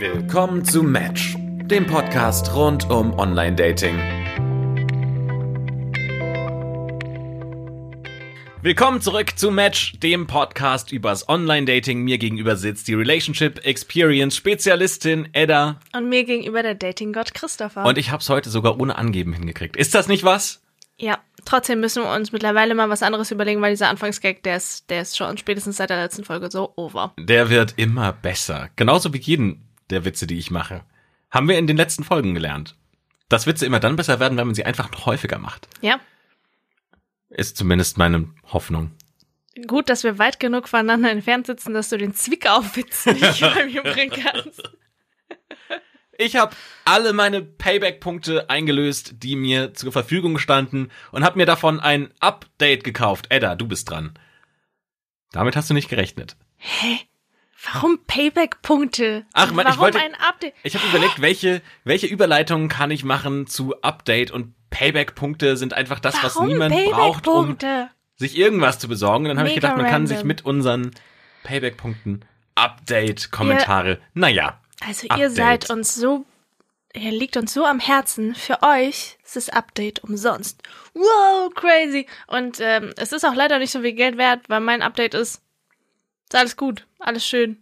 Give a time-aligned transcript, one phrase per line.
[0.00, 3.98] Willkommen zu Match, dem Podcast rund um Online-Dating.
[8.62, 12.02] Willkommen zurück zu Match, dem Podcast übers Online-Dating.
[12.02, 15.80] Mir gegenüber sitzt die Relationship Experience Spezialistin Edda.
[15.92, 17.84] Und mir gegenüber der Dating-Gott Christopher.
[17.84, 19.76] Und ich hab's heute sogar ohne Angeben hingekriegt.
[19.76, 20.62] Ist das nicht was?
[21.00, 24.90] ja, trotzdem müssen wir uns mittlerweile mal was anderes überlegen, weil dieser Anfangsgag, der ist,
[24.90, 27.14] der ist schon spätestens seit der letzten Folge so over.
[27.18, 28.68] Der wird immer besser.
[28.76, 30.84] Genauso wie jeden der Witze, die ich mache.
[31.30, 32.76] Haben wir in den letzten Folgen gelernt.
[33.28, 35.68] Dass Witze immer dann besser werden, wenn man sie einfach noch häufiger macht.
[35.82, 36.00] Ja,
[37.28, 38.92] Ist zumindest meine Hoffnung.
[39.66, 43.82] gut, dass wir weit genug voneinander entfernt sitzen, dass du den Zwickau-Witz nicht bei mir
[43.82, 44.62] bringen kannst.
[46.20, 51.78] Ich habe alle meine Payback-Punkte eingelöst, die mir zur Verfügung standen und habe mir davon
[51.80, 53.26] ein Update gekauft.
[53.30, 54.18] Edda, du bist dran.
[55.32, 56.36] Damit hast du nicht gerechnet.
[57.72, 59.26] Warum Payback-Punkte?
[59.32, 60.54] Ach, ich Warum wollte- ein Update?
[60.62, 65.98] Ich habe überlegt, welche, welche Überleitungen kann ich machen zu Update und Payback-Punkte sind einfach
[65.98, 67.56] das, was Warum niemand braucht, um
[68.16, 69.24] sich irgendwas zu besorgen.
[69.24, 70.06] Und dann habe ich gedacht, man kann random.
[70.16, 70.92] sich mit unseren
[71.44, 73.98] Payback-Punkten Update-Kommentare.
[74.14, 74.60] Naja.
[74.86, 75.32] Also ihr Update.
[75.34, 76.24] seid uns so,
[76.94, 78.34] ihr liegt uns so am Herzen.
[78.34, 80.62] Für euch ist das Update umsonst.
[80.94, 82.06] Wow, crazy.
[82.26, 85.42] Und ähm, es ist auch leider nicht so viel Geld wert, weil mein Update ist,
[86.28, 87.58] ist alles gut, alles schön.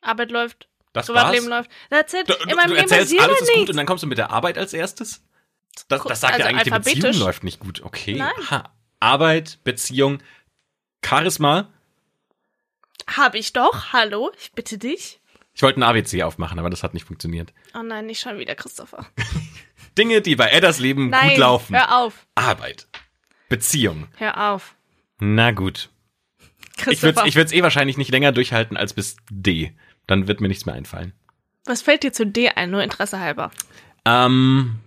[0.00, 1.66] Arbeit läuft, Das Privatleben war's.
[1.66, 1.70] läuft.
[1.90, 2.28] That's it.
[2.28, 3.70] Du, In meinem du Leben erzählst, alles ist gut nichts.
[3.70, 5.22] und dann kommst du mit der Arbeit als erstes?
[5.88, 7.00] Das, das sagt ja Also eigentlich, die.
[7.00, 7.82] Beziehung läuft nicht gut.
[7.82, 8.14] Okay.
[8.16, 8.32] Nein.
[8.50, 8.72] Ha.
[9.00, 10.22] Arbeit, Beziehung,
[11.04, 11.68] Charisma.
[13.06, 13.92] Hab ich doch.
[13.92, 15.20] Hallo, ich bitte dich.
[15.54, 17.52] Ich wollte ein ABC aufmachen, aber das hat nicht funktioniert.
[17.74, 19.06] Oh nein, nicht schon wieder, Christopher.
[19.98, 21.76] Dinge, die bei Eddas Leben Nein, gut laufen.
[21.76, 22.26] hör auf.
[22.34, 22.88] Arbeit,
[23.48, 24.08] Beziehung.
[24.16, 24.74] Hör auf.
[25.20, 25.90] Na gut.
[26.90, 29.72] Ich würde ich würd's eh wahrscheinlich nicht länger durchhalten als bis D.
[30.06, 31.12] Dann wird mir nichts mehr einfallen.
[31.64, 33.50] was fällt dir zu D ein, nur Interesse halber?
[34.04, 34.80] Ähm,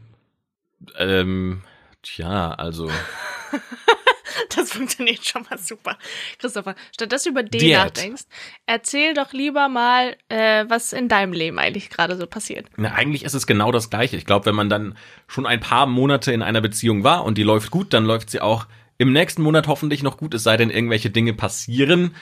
[0.98, 1.64] ähm,
[2.04, 2.90] tja, also
[4.56, 5.98] Das funktioniert schon mal super.
[6.40, 7.78] Christopher, statt dass du über D Diät.
[7.78, 8.24] nachdenkst,
[8.66, 12.68] erzähl doch lieber mal, äh, was in deinem Leben eigentlich gerade so passiert.
[12.78, 14.16] Na, eigentlich ist es genau das Gleiche.
[14.16, 14.96] Ich glaube, wenn man dann
[15.28, 18.42] schon ein paar Monate in einer Beziehung war und die läuft gut, dann läuft sie
[18.42, 18.68] auch
[18.98, 22.16] im nächsten Monat hoffentlich noch gut, es sei denn, irgendwelche Dinge passieren.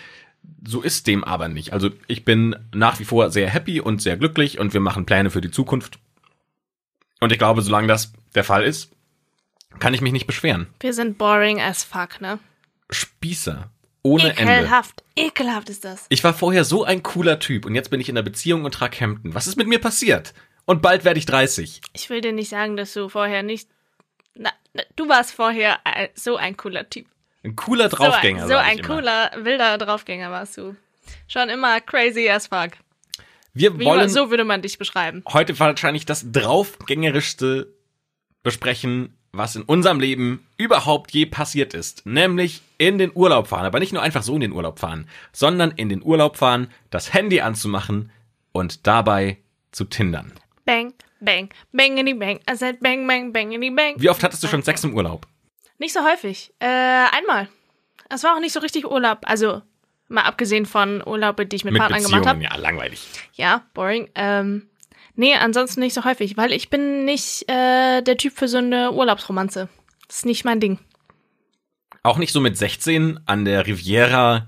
[0.66, 1.74] So ist dem aber nicht.
[1.74, 5.32] Also ich bin nach wie vor sehr happy und sehr glücklich und wir machen Pläne
[5.32, 6.00] für die Zukunft.
[7.20, 8.92] Und ich glaube, solange das der Fall ist,
[9.80, 10.68] kann ich mich nicht beschweren.
[10.80, 12.40] Wir sind boring as fuck, ne?
[12.90, 13.72] Spießer.
[14.04, 14.54] Ohne Ende.
[14.54, 15.04] Ekelhaft.
[15.16, 16.06] Ekelhaft ist das.
[16.10, 18.74] Ich war vorher so ein cooler Typ und jetzt bin ich in einer Beziehung und
[18.74, 19.34] trage Hemden.
[19.34, 20.36] Was ist mit mir passiert?
[20.66, 21.82] Und bald werde ich 30.
[21.94, 23.68] Ich will dir nicht sagen, dass du vorher nicht.
[24.96, 27.08] Du warst vorher äh, so ein cooler Typ.
[27.44, 28.48] Ein cooler Draufgänger.
[28.48, 28.96] So ein, so ein ich immer.
[28.96, 30.76] cooler, wilder Draufgänger warst du.
[31.28, 32.72] Schon immer crazy as fuck.
[33.54, 35.24] Wir Wie wollen man, so würde man dich beschreiben.
[35.32, 37.74] heute wahrscheinlich das draufgängerischste
[38.44, 42.06] besprechen, was in unserem Leben überhaupt je passiert ist.
[42.06, 43.66] Nämlich in den Urlaub fahren.
[43.66, 47.14] Aber nicht nur einfach so in den Urlaub fahren, sondern in den Urlaub fahren, das
[47.14, 48.12] Handy anzumachen
[48.52, 49.38] und dabei
[49.72, 50.34] zu tindern.
[50.66, 52.40] Bang, bang, bangity bang.
[52.50, 53.96] I said bang, bang, bangity bang.
[53.98, 55.28] Wie oft hattest du schon Sex im Urlaub?
[55.78, 56.54] Nicht so häufig.
[56.60, 57.50] Äh, einmal.
[58.10, 59.20] Es war auch nicht so richtig Urlaub.
[59.24, 59.62] Also,
[60.08, 62.44] mal abgesehen von Urlaube, die ich mit, Mit Partnern gemacht habe.
[62.44, 63.06] ja, langweilig.
[63.34, 64.10] Ja, boring.
[64.16, 64.68] Ähm,
[65.16, 68.92] nee, ansonsten nicht so häufig, weil ich bin nicht äh, der Typ für so eine
[68.92, 69.70] Urlaubsromanze.
[70.08, 70.80] Das ist nicht mein Ding.
[72.04, 74.48] Auch nicht so mit 16 an der Riviera.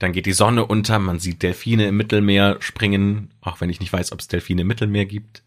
[0.00, 3.92] Dann geht die Sonne unter, man sieht Delfine im Mittelmeer springen, auch wenn ich nicht
[3.92, 5.42] weiß, ob es Delfine im Mittelmeer gibt.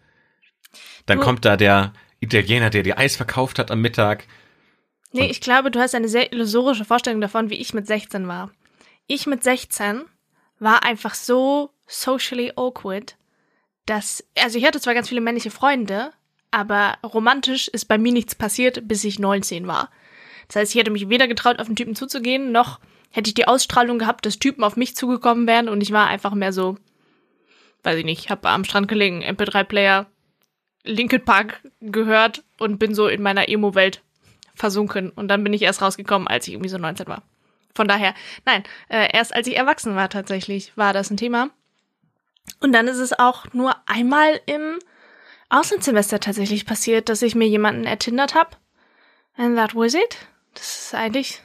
[1.05, 4.25] Dann Du- kommt da der Italiener, der dir Eis verkauft hat am Mittag.
[5.11, 8.51] Nee, ich glaube, du hast eine sehr illusorische Vorstellung davon, wie ich mit 16 war.
[9.07, 10.03] Ich mit 16
[10.59, 13.17] war einfach so socially awkward,
[13.85, 16.11] dass, also ich hatte zwar ganz viele männliche Freunde,
[16.51, 19.89] aber romantisch ist bei mir nichts passiert, bis ich 19 war.
[20.47, 22.79] Das heißt, ich hätte mich weder getraut, auf den Typen zuzugehen, noch
[23.09, 26.33] hätte ich die Ausstrahlung gehabt, dass Typen auf mich zugekommen wären und ich war einfach
[26.33, 26.77] mehr so,
[27.83, 30.05] weiß ich nicht, habe am Strand gelegen, MP3-Player,
[30.83, 34.01] Linkin Park gehört und bin so in meiner Emo-Welt
[34.55, 35.09] versunken.
[35.09, 37.23] Und dann bin ich erst rausgekommen, als ich irgendwie so 19 war.
[37.73, 38.13] Von daher,
[38.45, 41.49] nein, äh, erst als ich erwachsen war tatsächlich, war das ein Thema.
[42.59, 44.79] Und dann ist es auch nur einmal im
[45.49, 48.51] Auslandssemester tatsächlich passiert, dass ich mir jemanden ertindert habe.
[49.35, 50.17] And that was it.
[50.53, 51.41] Das ist eigentlich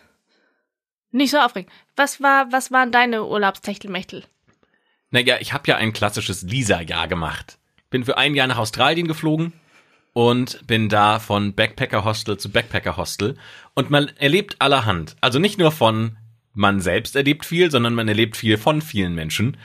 [1.11, 1.73] nicht so aufregend.
[1.95, 4.25] Was war, was waren deine Urlaubstechtelmechtel?
[5.11, 7.56] Naja, ich habe ja ein klassisches Lisa-Jahr gemacht.
[7.91, 9.53] Bin für ein Jahr nach Australien geflogen
[10.13, 13.37] und bin da von Backpacker-Hostel zu Backpacker-Hostel.
[13.75, 15.17] Und man erlebt allerhand.
[15.21, 16.17] Also nicht nur von
[16.55, 19.59] man selbst erlebt viel, sondern man erlebt viel von vielen Menschen.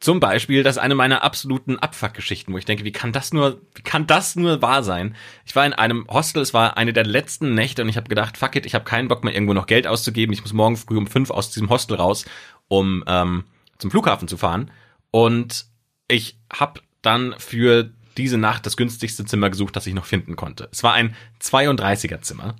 [0.00, 3.62] Zum Beispiel, das ist eine meiner absoluten Abfuck-Geschichten, wo ich denke, wie kann das nur,
[3.74, 5.16] wie kann das nur wahr sein?
[5.46, 8.36] Ich war in einem Hostel, es war eine der letzten Nächte und ich habe gedacht,
[8.36, 10.34] fuck it, ich habe keinen Bock mehr irgendwo noch Geld auszugeben.
[10.34, 12.26] Ich muss morgen früh um fünf aus diesem Hostel raus,
[12.68, 13.44] um ähm,
[13.78, 14.70] zum Flughafen zu fahren.
[15.10, 15.64] Und
[16.08, 20.68] ich habe dann für diese Nacht das günstigste Zimmer gesucht, das ich noch finden konnte.
[20.72, 22.54] Es war ein 32er Zimmer.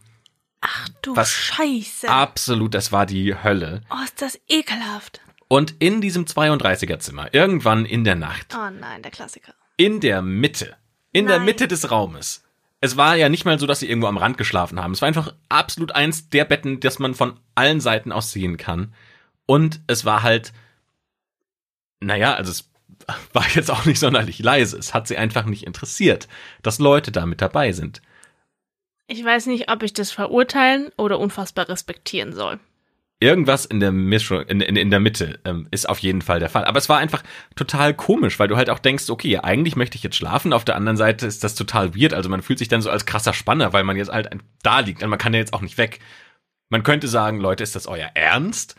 [0.61, 2.09] Ach du Was Scheiße.
[2.09, 3.83] Absolut, das war die Hölle.
[3.91, 5.21] Oh, ist das ekelhaft.
[5.49, 9.55] Und in diesem 32er Zimmer, irgendwann in der Nacht, Oh nein, der Klassiker.
[9.77, 10.75] in der Mitte,
[11.13, 11.45] in der Nein.
[11.47, 12.43] Mitte des Raumes.
[12.81, 14.93] Es war ja nicht mal so, dass sie irgendwo am Rand geschlafen haben.
[14.93, 18.95] Es war einfach absolut eins der Betten, das man von allen Seiten aus sehen kann.
[19.47, 20.53] Und es war halt,
[22.01, 22.71] naja, also es
[23.33, 24.79] war jetzt auch nicht sonderlich leise.
[24.79, 26.29] Es hat sie einfach nicht interessiert,
[26.63, 28.03] dass Leute da mit dabei sind.
[29.07, 32.59] Ich weiß nicht, ob ich das verurteilen oder unfassbar respektieren soll.
[33.21, 36.49] Irgendwas in der Mischung, in, in, in der Mitte ähm, ist auf jeden Fall der
[36.49, 36.65] Fall.
[36.65, 37.23] Aber es war einfach
[37.55, 40.53] total komisch, weil du halt auch denkst, okay, eigentlich möchte ich jetzt schlafen.
[40.53, 42.13] Auf der anderen Seite ist das total weird.
[42.13, 44.29] Also man fühlt sich dann so als krasser Spanner, weil man jetzt halt
[44.63, 46.01] da liegt und man kann ja jetzt auch nicht weg.
[46.71, 48.75] Man könnte sagen, Leute, ist das euer Ernst?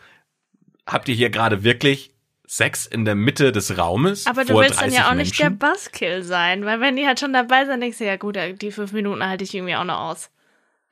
[0.86, 2.15] Habt ihr hier gerade wirklich
[2.46, 4.26] Sex in der Mitte des Raumes?
[4.26, 5.50] Aber du willst dann 30 ja auch nicht der?
[5.50, 8.92] Buzzkill sein, weil wenn die halt schon dabei sind, denkst du, ja gut, die fünf
[8.92, 10.30] Minuten halte ich irgendwie auch noch aus.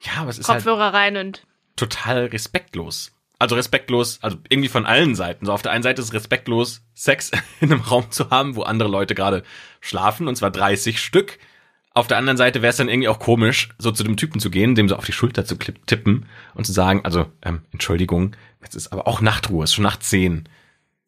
[0.01, 1.47] Ja, aber es ist halt Kopfhörer rein und
[1.77, 3.13] total respektlos.
[3.39, 5.47] Also respektlos, also irgendwie von allen Seiten.
[5.47, 7.31] So auf der einen Seite ist es respektlos, Sex
[7.61, 9.43] in einem Raum zu haben, wo andere Leute gerade
[9.81, 11.39] schlafen, und zwar 30 Stück.
[11.93, 14.51] Auf der anderen Seite wäre es dann irgendwie auch komisch, so zu dem Typen zu
[14.51, 18.75] gehen, dem so auf die Schulter zu tippen und zu sagen, also, ähm, Entschuldigung, jetzt
[18.75, 20.49] ist aber auch Nachtruhe, es ist schon nach 10.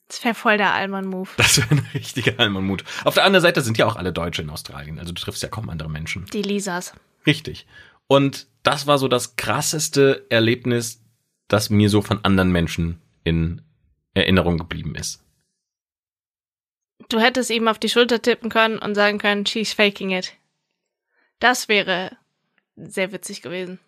[0.08, 1.30] das wäre voll der Allmann-Move.
[1.36, 2.84] Das wäre ein richtiger Almanmut.
[3.04, 5.48] Auf der anderen Seite sind ja auch alle Deutsche in Australien, also du triffst ja
[5.48, 6.26] kaum andere Menschen.
[6.32, 6.92] Die Lisas.
[7.26, 7.66] Richtig.
[8.06, 11.02] Und das war so das krasseste Erlebnis,
[11.48, 13.62] das mir so von anderen Menschen in
[14.14, 15.22] Erinnerung geblieben ist.
[17.08, 20.32] Du hättest ihm auf die Schulter tippen können und sagen können, she's faking it.
[21.38, 22.16] Das wäre
[22.76, 23.78] sehr witzig gewesen.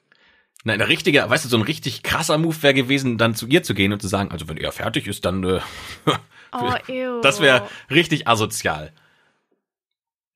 [0.65, 3.63] Nein, ein richtiger, weißt du, so ein richtig krasser Move wäre gewesen, dann zu ihr
[3.63, 5.61] zu gehen und zu sagen, also wenn er fertig ist, dann äh,
[6.53, 7.21] Oh, ew.
[7.21, 8.93] das wäre richtig asozial.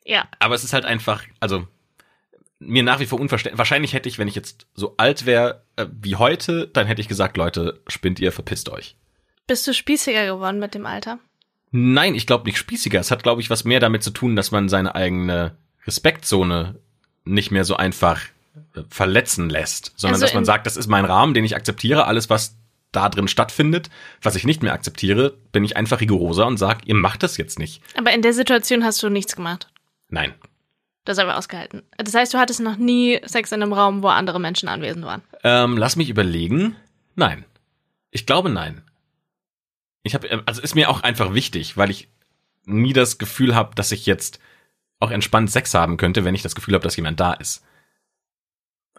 [0.05, 1.67] Ja, Aber es ist halt einfach, also
[2.59, 3.59] mir nach wie vor unverständlich.
[3.59, 7.09] Wahrscheinlich hätte ich, wenn ich jetzt so alt wäre äh, wie heute, dann hätte ich
[7.09, 8.97] gesagt, Leute, spinnt ihr, verpisst euch.
[9.47, 11.19] bist du spießiger geworden mit dem Alter?
[11.71, 13.01] Nein, ich glaube nicht spießiger.
[13.01, 16.79] Es hat, glaube ich, was mehr damit zu tun, dass man seine eigene Respektzone
[17.25, 18.21] nicht mehr so einfach
[18.89, 22.07] verletzen lässt, sondern Also dass man sagt, das ist mein Rahmen, den ich akzeptiere.
[22.07, 22.57] Alles, was
[22.91, 23.89] da drin stattfindet,
[24.21, 27.59] was ich nicht mehr akzeptiere, bin ich einfach rigoroser und sage, ihr macht das jetzt
[27.59, 27.83] nicht.
[27.97, 29.69] Aber in der Situation hast du nichts gemacht.
[30.09, 30.35] Nein.
[31.05, 31.83] Das haben wir ausgehalten.
[31.97, 35.23] Das heißt, du hattest noch nie Sex in einem Raum, wo andere Menschen anwesend waren.
[35.43, 36.77] Ähm, lass mich überlegen.
[37.17, 37.45] Nein.
[38.11, 38.83] Ich glaube nein.
[40.05, 42.09] Ich habe, also ist mir auch einfach wichtig, weil ich
[42.65, 44.39] nie das Gefühl habe, dass ich jetzt
[45.01, 47.65] auch entspannt Sex haben könnte, wenn ich das Gefühl habe, dass jemand da ist.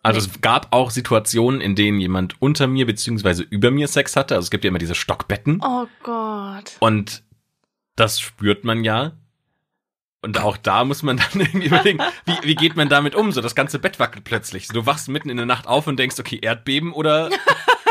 [0.04, 4.36] Also es gab auch Situationen, in denen jemand unter mir beziehungsweise über mir Sex hatte.
[4.36, 6.76] Also es gibt ja immer diese Stockbetten Oh Gott.
[6.80, 7.24] und
[7.96, 9.14] das spürt man ja.
[10.22, 13.32] Und auch da muss man dann irgendwie überlegen, wie, wie geht man damit um?
[13.32, 14.68] So das ganze Bett wackelt plötzlich.
[14.68, 17.30] Du wachst mitten in der Nacht auf und denkst, okay, Erdbeben oder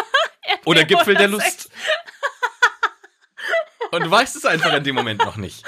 [0.65, 1.70] oder Gipfel der oder Lust.
[3.91, 5.65] Und du weißt es einfach in dem Moment noch nicht.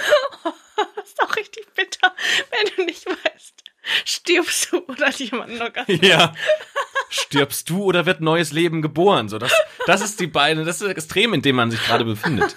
[0.96, 2.14] Das ist doch richtig bitter,
[2.50, 3.62] wenn du nicht weißt,
[4.24, 6.34] stirbst du oder hat jemand noch gar Ja.
[7.10, 9.28] Stirbst du oder wird neues Leben geboren?
[9.28, 9.52] So, das,
[9.86, 12.56] das ist die beiden, das ist das Extrem, in dem man sich gerade befindet.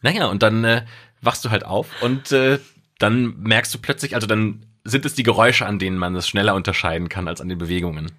[0.00, 0.84] Naja, und dann äh,
[1.20, 2.58] wachst du halt auf und äh,
[2.98, 6.54] dann merkst du plötzlich, also dann sind es die Geräusche, an denen man es schneller
[6.54, 8.10] unterscheiden kann als an den Bewegungen.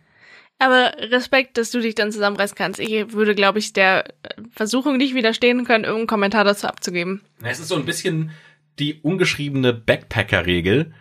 [0.60, 2.80] Aber Respekt, dass du dich dann zusammenreißen kannst.
[2.80, 4.06] Ich würde, glaube ich, der
[4.52, 7.22] Versuchung nicht widerstehen können, irgendeinen Kommentar dazu abzugeben.
[7.42, 8.32] Es ist so ein bisschen
[8.80, 10.94] die ungeschriebene Backpacker-Regel,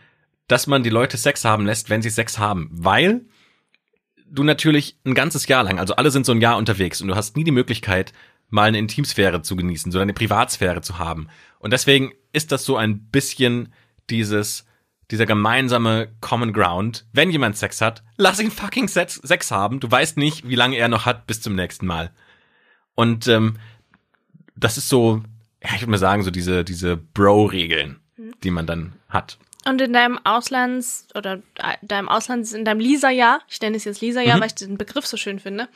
[0.49, 2.69] dass man die Leute Sex haben lässt, wenn sie Sex haben.
[2.73, 3.23] Weil
[4.27, 7.15] du natürlich ein ganzes Jahr lang, also alle sind so ein Jahr unterwegs und du
[7.15, 8.13] hast nie die Möglichkeit,
[8.49, 11.29] mal eine Intimsphäre zu genießen, so eine Privatsphäre zu haben.
[11.59, 13.73] Und deswegen ist das so ein bisschen
[14.11, 14.67] dieses,
[15.11, 17.07] dieser gemeinsame Common Ground.
[17.13, 19.81] Wenn jemand Sex hat, lass ihn fucking Sex, Sex haben.
[19.81, 22.11] Du weißt nicht, wie lange er noch hat bis zum nächsten Mal.
[22.95, 23.59] Und ähm,
[24.55, 25.23] das ist so,
[25.63, 28.01] ja, ich würde mal sagen, so diese, diese Bro-Regeln,
[28.43, 29.39] die man dann hat.
[29.65, 34.01] Und in deinem Auslands- oder äh, deinem Auslands, in deinem Lisa-Jahr, ich nenne es jetzt
[34.01, 34.41] Lisa-Jahr, Mhm.
[34.41, 35.69] weil ich den Begriff so schön finde,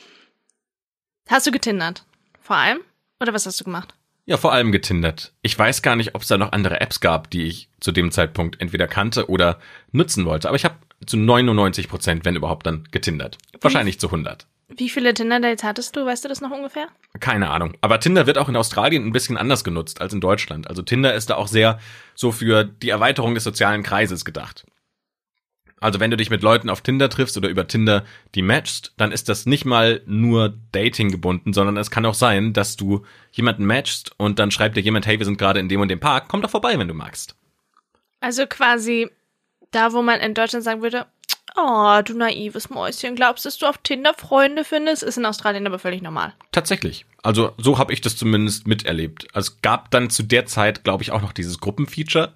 [1.29, 2.05] hast du getindert?
[2.41, 2.81] Vor allem?
[3.21, 3.95] Oder was hast du gemacht?
[4.27, 5.33] Ja, vor allem getindert.
[5.43, 8.11] Ich weiß gar nicht, ob es da noch andere Apps gab, die ich zu dem
[8.11, 9.61] Zeitpunkt entweder kannte oder
[9.93, 10.49] nutzen wollte.
[10.49, 10.75] Aber ich habe
[11.07, 13.39] zu 99 Prozent, wenn überhaupt, dann getindert.
[13.61, 14.47] Wahrscheinlich zu 100.
[14.69, 16.05] Wie viele Tinder-Dates hattest du?
[16.05, 16.89] Weißt du das noch ungefähr?
[17.21, 17.75] Keine Ahnung.
[17.81, 20.69] Aber Tinder wird auch in Australien ein bisschen anders genutzt als in Deutschland.
[20.69, 21.79] Also Tinder ist da auch sehr
[22.15, 24.67] so für die Erweiterung des sozialen Kreises gedacht.
[25.79, 28.05] Also wenn du dich mit Leuten auf Tinder triffst oder über Tinder
[28.35, 32.53] die matchst, dann ist das nicht mal nur Dating gebunden, sondern es kann auch sein,
[32.53, 35.81] dass du jemanden matchst und dann schreibt dir jemand, hey, wir sind gerade in dem
[35.81, 37.37] und dem Park, komm doch vorbei, wenn du magst.
[38.21, 39.11] Also quasi
[39.71, 41.07] da, wo man in Deutschland sagen würde,
[41.57, 45.03] oh, du naives Mäuschen, glaubst du, dass du auf Tinder Freunde findest?
[45.03, 46.35] Ist in Australien aber völlig normal.
[46.53, 47.07] Tatsächlich.
[47.23, 49.27] Also so habe ich das zumindest miterlebt.
[49.35, 52.33] Also es gab dann zu der Zeit, glaube ich, auch noch dieses Gruppenfeature,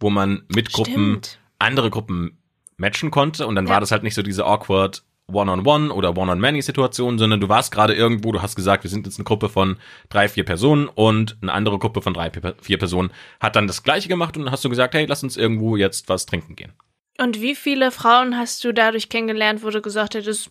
[0.00, 1.38] wo man mit Gruppen Stimmt.
[1.58, 2.38] andere Gruppen
[2.76, 3.74] matchen konnte und dann Ja.
[3.74, 8.30] war das halt nicht so diese awkward One-on-One oder One-on-Many-Situation, sondern du warst gerade irgendwo,
[8.32, 9.78] du hast gesagt, wir sind jetzt eine Gruppe von
[10.10, 13.10] drei, vier Personen und eine andere Gruppe von drei, vier Personen
[13.40, 16.10] hat dann das Gleiche gemacht und dann hast du gesagt, hey, lass uns irgendwo jetzt
[16.10, 16.72] was trinken gehen.
[17.18, 20.50] Und wie viele Frauen hast du dadurch kennengelernt, wo du gesagt hättest,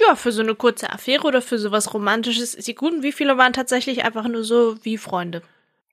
[0.00, 2.94] ja, für so eine kurze Affäre oder für sowas Romantisches ist sie gut?
[2.94, 5.42] Und wie viele waren tatsächlich einfach nur so wie Freunde?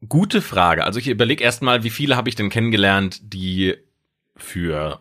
[0.08, 0.84] Gute Frage.
[0.84, 3.76] Also ich überlege erstmal, wie viele habe ich denn kennengelernt, die
[4.36, 5.00] für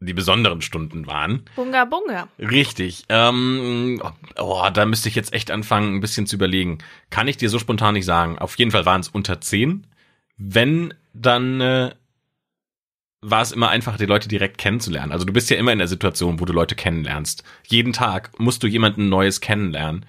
[0.00, 1.44] die besonderen Stunden waren.
[1.56, 2.28] Bunga Bunga.
[2.38, 3.04] Richtig.
[3.08, 4.00] Ähm,
[4.36, 6.78] oh, da müsste ich jetzt echt anfangen, ein bisschen zu überlegen.
[7.10, 8.38] Kann ich dir so spontan nicht sagen.
[8.38, 9.86] Auf jeden Fall waren es unter zehn.
[10.36, 11.94] Wenn, dann äh,
[13.20, 15.12] war es immer einfach, die Leute direkt kennenzulernen.
[15.12, 17.42] Also du bist ja immer in der Situation, wo du Leute kennenlernst.
[17.66, 20.06] Jeden Tag musst du jemanden Neues kennenlernen,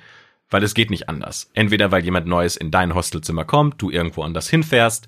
[0.50, 1.50] weil es geht nicht anders.
[1.54, 5.08] Entweder weil jemand Neues in dein Hostelzimmer kommt, du irgendwo anders hinfährst,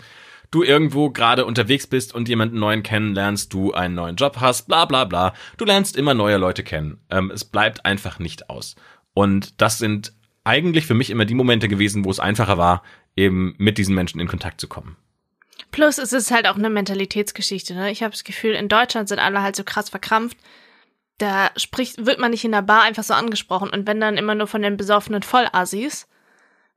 [0.49, 4.85] du irgendwo gerade unterwegs bist und jemanden neuen kennenlernst, du einen neuen Job hast, bla
[4.85, 5.33] bla bla.
[5.57, 6.99] Du lernst immer neue Leute kennen.
[7.09, 8.75] Ähm, es bleibt einfach nicht aus.
[9.13, 12.83] Und das sind eigentlich für mich immer die Momente gewesen, wo es einfacher war,
[13.15, 14.97] eben mit diesen Menschen in Kontakt zu kommen.
[15.71, 17.73] Plus es ist halt auch eine Mentalitätsgeschichte.
[17.73, 17.91] Ne?
[17.91, 20.37] Ich habe das Gefühl, in Deutschland sind alle halt so krass verkrampft.
[21.17, 23.69] Da spricht, wird man nicht in der Bar einfach so angesprochen.
[23.69, 26.07] Und wenn dann immer nur von den besoffenen Vollassis.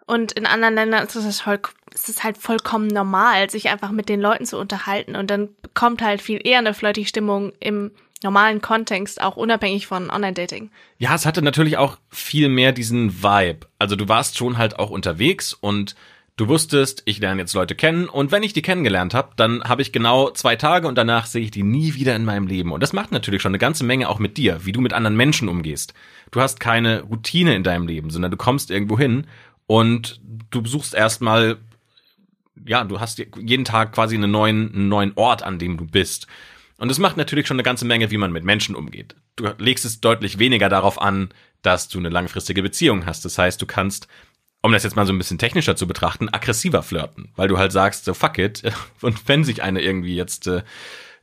[0.06, 1.60] Und in anderen Ländern ist es, voll,
[1.94, 5.16] ist es halt vollkommen normal, sich einfach mit den Leuten zu unterhalten.
[5.16, 7.90] Und dann kommt halt viel eher eine flirty Stimmung im
[8.22, 10.70] normalen Kontext, auch unabhängig von Online-Dating.
[10.98, 13.66] Ja, es hatte natürlich auch viel mehr diesen Vibe.
[13.78, 15.94] Also du warst schon halt auch unterwegs und
[16.36, 19.82] du wusstest, ich lerne jetzt Leute kennen und wenn ich die kennengelernt habe, dann habe
[19.82, 22.72] ich genau zwei Tage und danach sehe ich die nie wieder in meinem Leben.
[22.72, 25.16] Und das macht natürlich schon eine ganze Menge auch mit dir, wie du mit anderen
[25.16, 25.94] Menschen umgehst.
[26.30, 29.26] Du hast keine Routine in deinem Leben, sondern du kommst irgendwo hin
[29.66, 31.58] und du besuchst erstmal,
[32.66, 36.26] ja, du hast jeden Tag quasi einen neuen, einen neuen Ort, an dem du bist.
[36.76, 39.14] Und es macht natürlich schon eine ganze Menge, wie man mit Menschen umgeht.
[39.36, 41.28] Du legst es deutlich weniger darauf an,
[41.62, 43.24] dass du eine langfristige Beziehung hast.
[43.24, 44.08] Das heißt, du kannst,
[44.64, 47.70] um das jetzt mal so ein bisschen technischer zu betrachten, aggressiver flirten, weil du halt
[47.70, 48.62] sagst, so fuck it.
[49.02, 50.62] Und wenn sich eine irgendwie jetzt äh,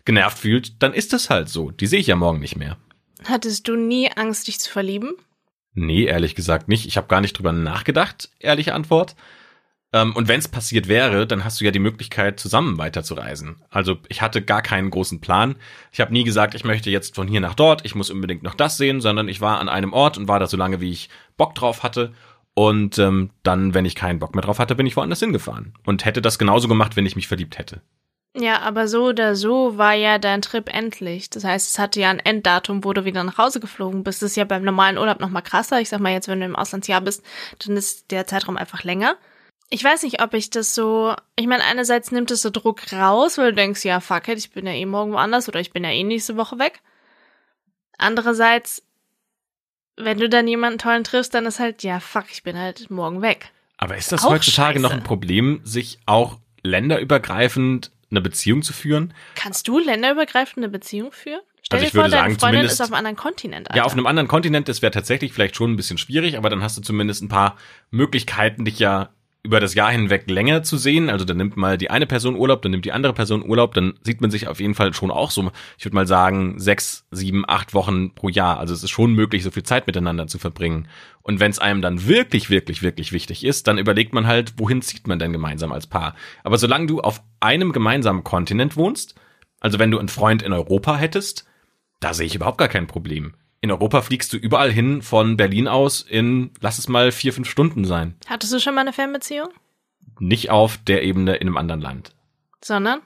[0.05, 1.71] genervt fühlt, dann ist das halt so.
[1.71, 2.77] Die sehe ich ja morgen nicht mehr.
[3.25, 5.15] Hattest du nie Angst, dich zu verlieben?
[5.73, 6.85] Nee, ehrlich gesagt nicht.
[6.85, 9.15] Ich habe gar nicht drüber nachgedacht, ehrliche Antwort.
[9.91, 13.55] Ähm, und wenn es passiert wäre, dann hast du ja die Möglichkeit, zusammen weiterzureisen.
[13.71, 15.55] Also ich hatte gar keinen großen Plan.
[15.91, 18.53] Ich habe nie gesagt, ich möchte jetzt von hier nach dort, ich muss unbedingt noch
[18.53, 21.09] das sehen, sondern ich war an einem Ort und war da so lange, wie ich
[21.37, 22.13] Bock drauf hatte.
[22.53, 25.73] Und ähm, dann, wenn ich keinen Bock mehr drauf hatte, bin ich woanders hingefahren.
[25.85, 27.81] Und hätte das genauso gemacht, wenn ich mich verliebt hätte.
[28.33, 31.29] Ja, aber so oder so war ja dein Trip endlich.
[31.29, 34.21] Das heißt, es hatte ja ein Enddatum, wo du wieder nach Hause geflogen bist.
[34.21, 35.81] Das ist ja beim normalen Urlaub noch mal krasser.
[35.81, 37.25] Ich sag mal jetzt, wenn du im Auslandsjahr bist,
[37.65, 39.17] dann ist der Zeitraum einfach länger.
[39.69, 43.37] Ich weiß nicht, ob ich das so, ich meine, einerseits nimmt es so Druck raus,
[43.37, 45.83] weil du denkst, ja, fuck it, ich bin ja eh morgen woanders oder ich bin
[45.83, 46.81] ja eh nächste Woche weg.
[47.97, 48.83] Andererseits,
[49.97, 53.21] wenn du dann jemanden tollen triffst, dann ist halt, ja, fuck, ich bin halt morgen
[53.21, 53.51] weg.
[53.77, 55.01] Aber ist das Auch heutzutage noch scheiße.
[55.01, 59.13] ein Problem, sich auch länderübergreifend eine Beziehung zu führen?
[59.35, 61.41] Kannst du länderübergreifend eine Beziehung führen?
[61.63, 63.69] Stell Also dir ich würde vor, deine sagen, Freundin ist auf einem anderen Kontinent.
[63.69, 63.77] Alter.
[63.77, 66.61] Ja, auf einem anderen Kontinent, das wäre tatsächlich vielleicht schon ein bisschen schwierig, aber dann
[66.61, 67.57] hast du zumindest ein paar
[67.89, 69.09] Möglichkeiten, dich ja
[69.43, 71.09] über das Jahr hinweg länger zu sehen.
[71.09, 73.93] Also dann nimmt mal die eine Person Urlaub, dann nimmt die andere Person Urlaub, dann
[74.03, 77.43] sieht man sich auf jeden Fall schon auch so, ich würde mal sagen, sechs, sieben,
[77.47, 78.59] acht Wochen pro Jahr.
[78.59, 80.87] Also es ist schon möglich, so viel Zeit miteinander zu verbringen.
[81.23, 84.81] Und wenn es einem dann wirklich, wirklich, wirklich wichtig ist, dann überlegt man halt, wohin
[84.81, 86.15] zieht man denn gemeinsam als Paar.
[86.43, 89.15] Aber solange du auf einem gemeinsamen Kontinent wohnst,
[89.59, 91.45] also wenn du einen Freund in Europa hättest,
[91.99, 93.33] da sehe ich überhaupt gar kein Problem.
[93.63, 97.47] In Europa fliegst du überall hin von Berlin aus in, lass es mal vier, fünf
[97.47, 98.15] Stunden sein.
[98.27, 99.49] Hattest du schon mal eine Fernbeziehung?
[100.19, 102.15] Nicht auf der Ebene in einem anderen Land.
[102.63, 103.01] Sondern?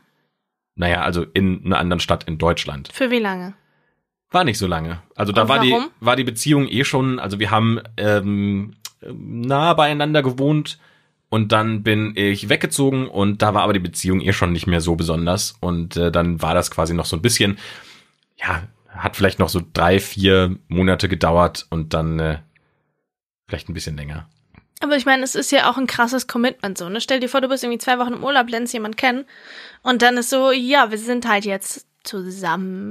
[0.76, 2.90] Naja, also in einer anderen Stadt in Deutschland.
[2.94, 3.54] Für wie lange?
[4.32, 5.02] War nicht so lange.
[5.16, 5.90] Also da Und war die, warum?
[6.00, 8.76] war die Beziehung eh schon, also wir haben ähm,
[9.12, 10.80] nah beieinander gewohnt
[11.30, 14.82] und dann bin ich weggezogen und da war aber die Beziehung eh schon nicht mehr
[14.82, 17.58] so besonders und äh, dann war das quasi noch so ein bisschen,
[18.38, 18.64] ja,
[18.96, 22.38] hat vielleicht noch so drei, vier Monate gedauert und dann äh,
[23.48, 24.28] Vielleicht ein bisschen länger.
[24.82, 26.90] Aber ich meine, es ist ja auch ein krasses Commitment so.
[26.90, 27.00] Ne?
[27.00, 29.26] Stell dir vor, du bist irgendwie zwei Wochen im Urlaub, lernst jemanden kennen
[29.84, 32.90] und dann ist so, ja, wir sind halt jetzt zusammen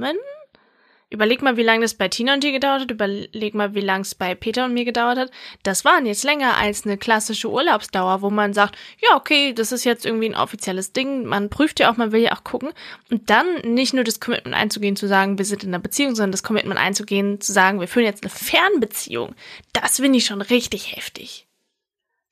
[1.15, 2.91] Überleg mal, wie lange das bei Tina und dir gedauert hat.
[2.91, 5.31] Überleg mal, wie lange es bei Peter und mir gedauert hat.
[5.63, 9.85] Das waren jetzt länger als eine klassische Urlaubsdauer, wo man sagt, ja, okay, das ist
[9.85, 11.23] jetzt irgendwie ein offizielles Ding.
[11.23, 12.73] Man prüft ja auch, man will ja auch gucken.
[13.09, 16.33] Und dann nicht nur das Commitment einzugehen, zu sagen, wir sind in einer Beziehung, sondern
[16.33, 19.35] das Commitment einzugehen, zu sagen, wir führen jetzt eine Fernbeziehung.
[19.71, 21.47] Das finde ich schon richtig heftig.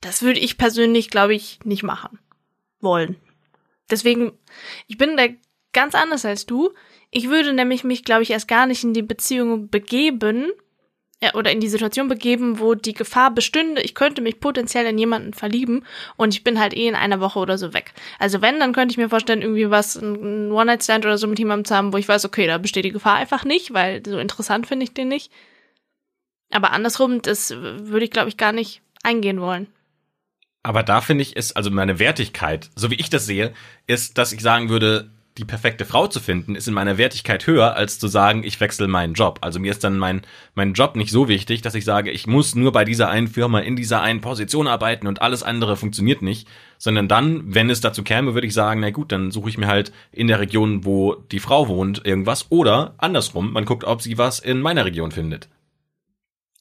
[0.01, 2.19] Das würde ich persönlich, glaube ich, nicht machen
[2.81, 3.15] wollen.
[3.89, 4.33] Deswegen,
[4.87, 5.27] ich bin da
[5.74, 6.72] ganz anders als du.
[7.12, 10.51] Ich würde nämlich mich, glaube ich, erst gar nicht in die Beziehung begeben
[11.24, 14.98] ja, oder in die Situation begeben, wo die Gefahr bestünde, ich könnte mich potenziell in
[14.98, 15.86] jemanden verlieben
[16.18, 17.94] und ich bin halt eh in einer Woche oder so weg.
[18.20, 21.63] Also wenn, dann könnte ich mir vorstellen, irgendwie was, ein One-Night-Stand oder so mit jemandem
[21.63, 24.68] zu haben, wo ich weiß, okay, da besteht die Gefahr einfach nicht, weil so interessant
[24.68, 25.32] finde ich den nicht.
[26.51, 29.68] Aber andersrum, das würde ich, glaube ich, gar nicht eingehen wollen.
[30.62, 33.53] Aber da finde ich, ist also meine Wertigkeit, so wie ich das sehe,
[33.88, 37.75] ist, dass ich sagen würde, die perfekte Frau zu finden, ist in meiner Wertigkeit höher,
[37.75, 39.39] als zu sagen, ich wechsle meinen Job.
[39.41, 40.21] Also mir ist dann mein,
[40.53, 43.59] mein Job nicht so wichtig, dass ich sage, ich muss nur bei dieser einen Firma
[43.59, 46.47] in dieser einen Position arbeiten und alles andere funktioniert nicht,
[46.77, 49.67] sondern dann, wenn es dazu käme, würde ich sagen, na gut, dann suche ich mir
[49.67, 54.19] halt in der Region, wo die Frau wohnt, irgendwas oder andersrum, man guckt, ob sie
[54.19, 55.49] was in meiner Region findet.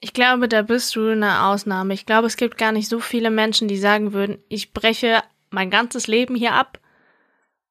[0.01, 1.95] Ich glaube, da bist du eine Ausnahme.
[1.95, 5.71] Ich glaube, es gibt gar nicht so viele Menschen, die sagen würden, ich breche mein
[5.71, 6.81] ganzes Leben hier ab,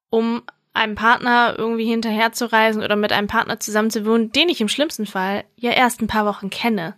[0.08, 0.42] um
[0.72, 5.70] einem Partner irgendwie hinterherzureisen oder mit einem Partner zusammenzuwohnen, den ich im schlimmsten Fall ja
[5.70, 6.96] erst ein paar Wochen kenne.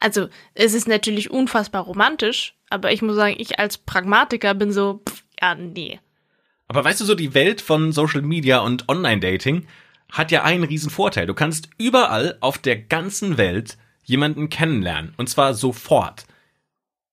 [0.00, 5.02] Also, es ist natürlich unfassbar romantisch, aber ich muss sagen, ich als Pragmatiker bin so,
[5.08, 5.98] pff, ja, nee.
[6.68, 9.66] Aber weißt du so, die Welt von Social Media und Online-Dating
[10.12, 11.26] hat ja einen riesen Vorteil.
[11.26, 15.14] Du kannst überall auf der ganzen Welt jemanden kennenlernen.
[15.16, 16.26] Und zwar sofort.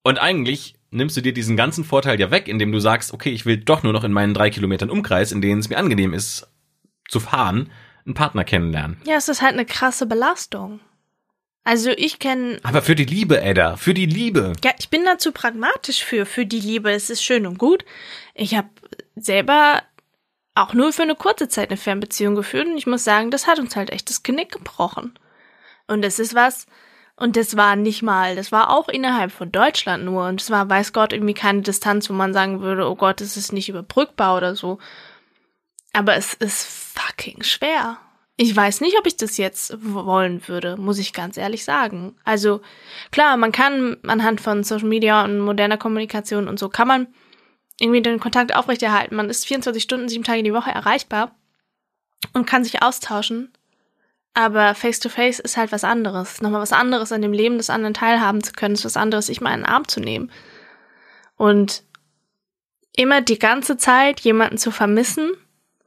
[0.03, 3.45] Und eigentlich nimmst du dir diesen ganzen Vorteil ja weg, indem du sagst, okay, ich
[3.45, 6.47] will doch nur noch in meinen drei Kilometern Umkreis, in denen es mir angenehm ist,
[7.08, 7.71] zu fahren,
[8.05, 8.97] einen Partner kennenlernen.
[9.05, 10.79] Ja, es ist halt eine krasse Belastung.
[11.63, 12.60] Also ich kenne.
[12.62, 14.53] Aber für die Liebe, Edda, für die Liebe.
[14.63, 16.91] Ja, ich bin dazu pragmatisch für, für die Liebe.
[16.91, 17.84] Es ist schön und gut.
[18.36, 18.69] Ich habe
[19.15, 19.81] selber
[20.53, 23.60] auch nur für eine kurze Zeit eine Fernbeziehung geführt und ich muss sagen, das hat
[23.60, 25.17] uns halt echt das Genick gebrochen.
[25.88, 26.67] Und es ist was,
[27.17, 30.28] und das war nicht mal, das war auch innerhalb von Deutschland nur.
[30.28, 33.38] Und es war, weiß Gott, irgendwie keine Distanz, wo man sagen würde, oh Gott, es
[33.38, 34.80] ist nicht überbrückbar oder so.
[35.93, 37.97] Aber es ist fucking schwer.
[38.38, 42.17] Ich weiß nicht, ob ich das jetzt wollen würde, muss ich ganz ehrlich sagen.
[42.25, 42.60] Also
[43.12, 47.08] klar, man kann anhand von Social Media und moderner Kommunikation und so kann man
[47.80, 49.15] irgendwie den Kontakt aufrechterhalten.
[49.15, 51.34] Man ist 24 Stunden, sieben Tage die Woche erreichbar
[52.34, 53.54] und kann sich austauschen.
[54.36, 56.41] Aber face-to-face -face ist halt was anderes.
[56.41, 59.39] Nochmal was anderes an dem Leben des anderen teilhaben zu können, ist was anderes, sich
[59.41, 60.30] mal in den Arm zu nehmen.
[61.38, 61.84] Und
[62.95, 65.32] immer die ganze Zeit jemanden zu vermissen,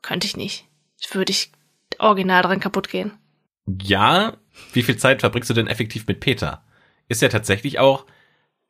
[0.02, 0.66] könnte ich nicht.
[1.12, 1.52] Würde ich
[1.98, 3.12] original dran kaputt gehen.
[3.82, 4.38] Ja,
[4.72, 6.64] wie viel Zeit verbringst du denn effektiv mit Peter?
[7.06, 8.06] Ist er tatsächlich auch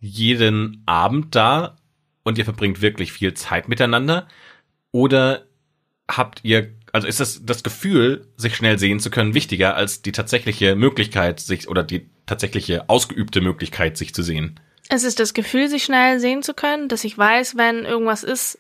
[0.01, 1.77] jeden Abend da
[2.25, 4.27] und ihr verbringt wirklich viel Zeit miteinander?
[4.91, 5.47] Oder
[6.11, 10.13] habt ihr also ist das, das Gefühl, sich schnell sehen zu können, wichtiger als die
[10.13, 14.61] tatsächliche Möglichkeit, sich oder die tatsächliche ausgeübte Möglichkeit, sich zu sehen?
[14.89, 18.59] Es ist das Gefühl, sich schnell sehen zu können, dass ich weiß, wenn irgendwas ist,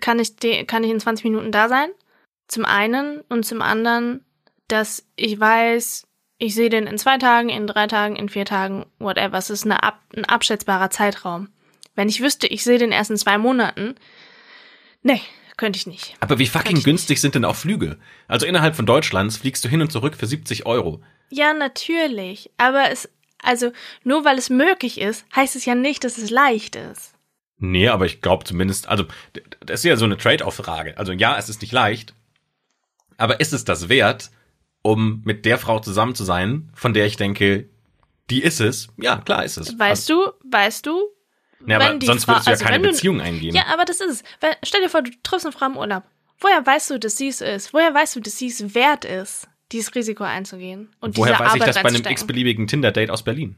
[0.00, 1.88] kann ich, kann ich in 20 Minuten da sein.
[2.46, 4.24] Zum einen und zum anderen,
[4.68, 6.06] dass ich weiß,
[6.38, 9.38] ich sehe den in zwei Tagen, in drei Tagen, in vier Tagen, whatever.
[9.38, 11.48] Es ist ab, ein abschätzbarer Zeitraum.
[11.94, 13.94] Wenn ich wüsste, ich sehe den erst in zwei Monaten,
[15.02, 15.20] nee,
[15.56, 16.14] könnte ich nicht.
[16.20, 17.20] Aber wie fucking günstig nicht.
[17.20, 17.98] sind denn auch Flüge?
[18.28, 21.00] Also innerhalb von Deutschlands fliegst du hin und zurück für 70 Euro.
[21.30, 22.50] Ja, natürlich.
[22.56, 23.08] Aber es,
[23.42, 27.14] also nur weil es möglich ist, heißt es ja nicht, dass es leicht ist.
[27.58, 29.04] Nee, aber ich glaube zumindest, also
[29.60, 30.98] das ist ja so eine Trade-off-Frage.
[30.98, 32.14] Also ja, es ist nicht leicht,
[33.16, 34.30] aber ist es das wert,
[34.82, 37.68] um mit der Frau zusammen zu sein, von der ich denke,
[38.30, 38.88] die ist es?
[38.96, 39.78] Ja, klar ist es.
[39.78, 41.13] Weißt also, du, weißt du,
[41.66, 43.54] ja, aber sonst würdest du ja also keine Beziehung eingehen.
[43.54, 44.22] Ja, aber das ist es.
[44.40, 46.04] Weil, stell dir vor, du triffst eine Frau im Urlaub.
[46.40, 47.72] Woher weißt du, dass sie es ist?
[47.72, 50.90] Woher weißt du, dass sie es wert ist, dieses Risiko einzugehen?
[51.00, 53.56] Und Woher weiß Arbeit ich das bei einem x-beliebigen Tinder-Date aus Berlin?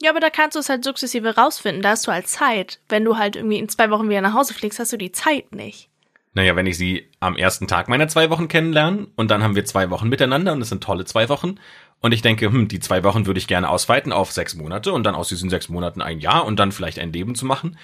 [0.00, 1.82] Ja, aber da kannst du es halt sukzessive rausfinden.
[1.82, 2.78] Da hast du halt Zeit.
[2.88, 5.52] Wenn du halt irgendwie in zwei Wochen wieder nach Hause fliegst, hast du die Zeit
[5.52, 5.88] nicht.
[6.34, 9.64] Naja, wenn ich sie am ersten Tag meiner zwei Wochen kennenlerne und dann haben wir
[9.64, 11.58] zwei Wochen miteinander und es sind tolle zwei Wochen
[12.00, 15.04] und ich denke, hm, die zwei Wochen würde ich gerne ausweiten auf sechs Monate und
[15.04, 17.78] dann aus diesen sechs Monaten ein Jahr und dann vielleicht ein Leben zu machen.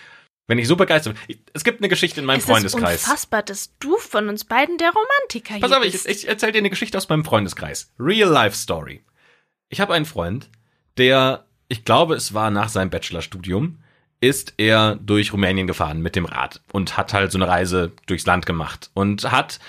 [0.47, 1.39] Wenn ich so begeistert bin.
[1.55, 2.97] Es gibt eine Geschichte in meinem es Freundeskreis.
[2.97, 6.07] Es ist unfassbar, dass du von uns beiden der Romantiker Pass auf, bist.
[6.07, 7.91] ich, ich erzähle dir eine Geschichte aus meinem Freundeskreis.
[7.99, 9.03] Real Life Story.
[9.71, 10.51] Ich habe einen Freund,
[10.99, 13.79] der, ich glaube, es war nach seinem Bachelorstudium,
[14.21, 18.27] ist er durch Rumänien gefahren mit dem Rad und hat halt so eine Reise durchs
[18.27, 19.61] Land gemacht und hat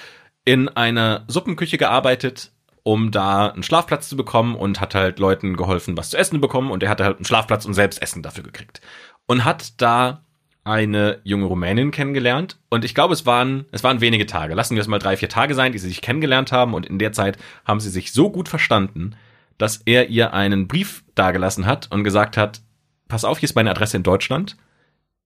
[0.43, 2.51] in einer Suppenküche gearbeitet,
[2.85, 6.39] um da einen Schlafplatz zu bekommen und hat halt Leuten geholfen, was zu essen zu
[6.39, 8.79] bekommen und er hatte halt einen Schlafplatz und selbst Essen dafür gekriegt.
[9.25, 10.23] Und hat da
[10.63, 14.53] eine junge Rumänin kennengelernt und ich glaube, es waren, es waren wenige Tage.
[14.53, 16.99] Lassen wir es mal drei, vier Tage sein, die sie sich kennengelernt haben und in
[16.99, 19.15] der Zeit haben sie sich so gut verstanden,
[19.57, 22.61] dass er ihr einen Brief dagelassen hat und gesagt hat,
[23.07, 24.57] pass auf, hier ist meine Adresse in Deutschland.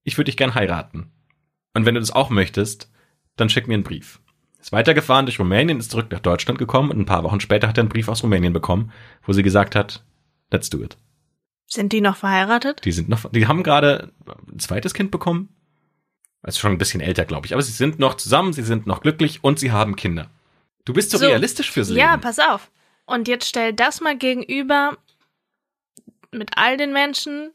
[0.06, 1.12] Ich würde dich gern heiraten.
[1.74, 2.90] Und wenn du das auch möchtest,
[3.36, 4.22] dann schick mir einen Brief.
[4.60, 7.78] Ist weitergefahren durch Rumänien, ist zurück nach Deutschland gekommen und ein paar Wochen später hat
[7.78, 8.92] er einen Brief aus Rumänien bekommen,
[9.24, 10.04] wo sie gesagt hat,
[10.52, 10.98] let's do it.
[11.66, 12.84] Sind die noch verheiratet?
[12.84, 14.12] Die sind noch, die haben gerade
[14.52, 15.50] ein zweites Kind bekommen.
[16.42, 17.54] Also schon ein bisschen älter, glaube ich.
[17.54, 20.30] Aber sie sind noch zusammen, sie sind noch glücklich und sie haben Kinder.
[20.86, 22.00] Du bist so, so realistisch fürs Leben.
[22.00, 22.72] Ja, pass auf.
[23.06, 24.98] Und jetzt stell das mal gegenüber
[26.32, 27.52] mit all den Menschen,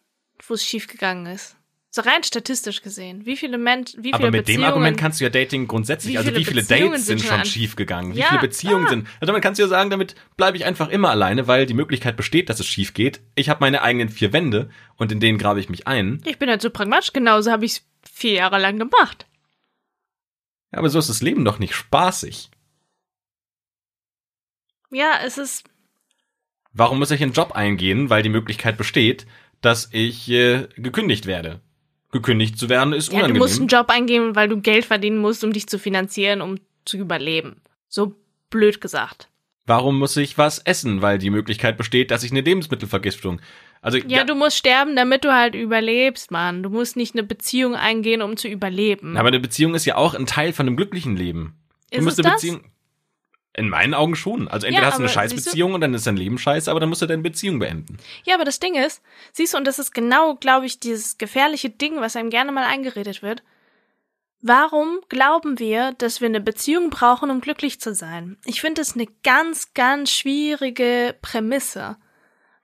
[0.46, 1.56] wo es schiefgegangen ist.
[1.94, 3.24] So rein statistisch gesehen.
[3.24, 6.18] Wie viele Menschen, wie viele Aber mit dem Argument kannst du ja Dating grundsätzlich, Wie
[6.18, 8.88] also wie viele Dates sind sind schon schief gegangen, wie Ja, viele Beziehungen ah.
[8.88, 9.06] sind.
[9.20, 12.16] Also damit kannst du ja sagen, damit bleibe ich einfach immer alleine, weil die Möglichkeit
[12.16, 13.20] besteht, dass es schief geht.
[13.36, 16.20] Ich habe meine eigenen vier Wände und in denen grabe ich mich ein.
[16.24, 19.26] Ich bin halt so pragmatisch, genauso habe ich es vier Jahre lang gemacht.
[20.72, 22.50] Ja, aber so ist das Leben doch nicht spaßig.
[24.90, 25.62] Ja, es ist.
[26.72, 29.28] Warum muss ich einen Job eingehen, weil die Möglichkeit besteht,
[29.60, 31.60] dass ich äh, gekündigt werde?
[32.14, 33.38] Gekündigt zu werden ist Ja, du unangenehm.
[33.40, 36.96] musst einen Job eingeben, weil du Geld verdienen musst, um dich zu finanzieren, um zu
[36.96, 37.56] überleben.
[37.88, 38.14] So
[38.50, 39.28] blöd gesagt.
[39.66, 43.40] Warum muss ich was essen, weil die Möglichkeit besteht, dass ich eine Lebensmittelvergiftung.
[43.80, 46.62] Also Ja, du musst sterben, damit du halt überlebst, Mann.
[46.62, 49.16] Du musst nicht eine Beziehung eingehen, um zu überleben.
[49.16, 51.54] Aber eine Beziehung ist ja auch ein Teil von einem glücklichen Leben.
[51.90, 52.42] Du Ist musst es eine das?
[52.42, 52.64] Beziehung.
[53.56, 54.48] In meinen Augen schon.
[54.48, 56.88] Also entweder Ja, hast du eine Scheißbeziehung und dann ist dein Leben scheiße, aber dann
[56.88, 57.98] musst du deine Beziehung beenden.
[58.24, 59.00] Ja, aber das Ding ist,
[59.32, 62.64] siehst du, und das ist genau, glaube ich, dieses gefährliche Ding, was einem gerne mal
[62.64, 63.44] eingeredet wird.
[64.42, 68.36] Warum glauben wir, dass wir eine Beziehung brauchen, um glücklich zu sein?
[68.44, 71.96] Ich finde es eine ganz, ganz schwierige Prämisse.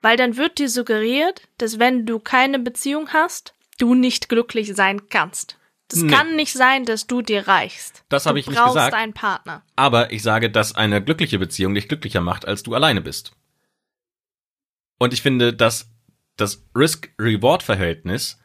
[0.02, 5.08] Weil dann wird dir suggeriert, dass wenn du keine Beziehung hast, du nicht glücklich sein
[5.08, 5.56] kannst.
[5.90, 6.10] Das Nee.
[6.12, 8.04] kann nicht sein, dass du dir reichst.
[8.08, 8.94] Das habe Du ich nicht brauchst gesagt.
[8.94, 9.62] einen Partner.
[9.76, 13.32] Aber ich sage, dass eine glückliche Beziehung dich glücklicher macht, als du alleine bist.
[14.98, 15.90] Und ich finde, dass
[16.36, 18.38] das Risk-Reward-Verhältnis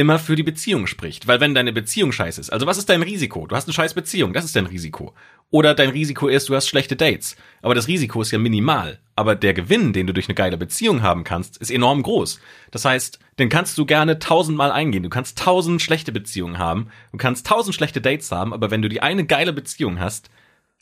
[0.00, 1.28] immer für die Beziehung spricht.
[1.28, 3.46] Weil wenn deine Beziehung scheiße ist, also was ist dein Risiko?
[3.46, 5.14] Du hast eine scheiß Beziehung, das ist dein Risiko.
[5.50, 7.36] Oder dein Risiko ist, du hast schlechte Dates.
[7.60, 8.98] Aber das Risiko ist ja minimal.
[9.14, 12.40] Aber der Gewinn, den du durch eine geile Beziehung haben kannst, ist enorm groß.
[12.70, 15.02] Das heißt, den kannst du gerne tausendmal eingehen.
[15.02, 16.88] Du kannst tausend schlechte Beziehungen haben.
[17.12, 18.52] Du kannst tausend schlechte Dates haben.
[18.52, 20.30] Aber wenn du die eine geile Beziehung hast,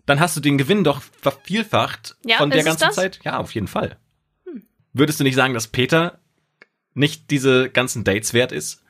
[0.07, 2.93] dann hast du den Gewinn doch vervielfacht Ja, von der ganzen?
[2.93, 3.21] Zeit.
[3.25, 3.97] Ja, auf jeden Fall.
[4.93, 6.19] Würdest du nicht sagen, dass Peter
[6.95, 8.83] nicht diese ganzen Dates wert ist,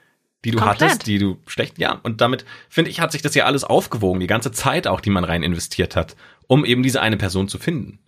[0.44, 0.80] die du Komplett.
[0.82, 4.20] hattest, die du schlecht, ja, und damit finde ich, hat sich das ja alles aufgewogen,
[4.20, 7.58] die ganze Zeit auch, die man rein investiert hat, um eben diese eine Person zu
[7.58, 7.98] finden.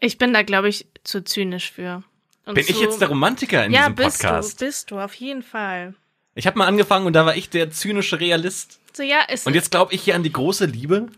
[0.00, 2.02] Ich bin da, glaube ich, zu zynisch für.
[2.46, 4.60] Und Bin zu, ich jetzt der Romantiker in ja, diesem bist Podcast?
[4.60, 5.94] du, bist du, auf jeden Fall.
[6.34, 8.80] Ich habe mal angefangen und da war ich der zynische Realist.
[8.92, 11.08] So, ja, es, Und jetzt glaube ich hier an die große Liebe.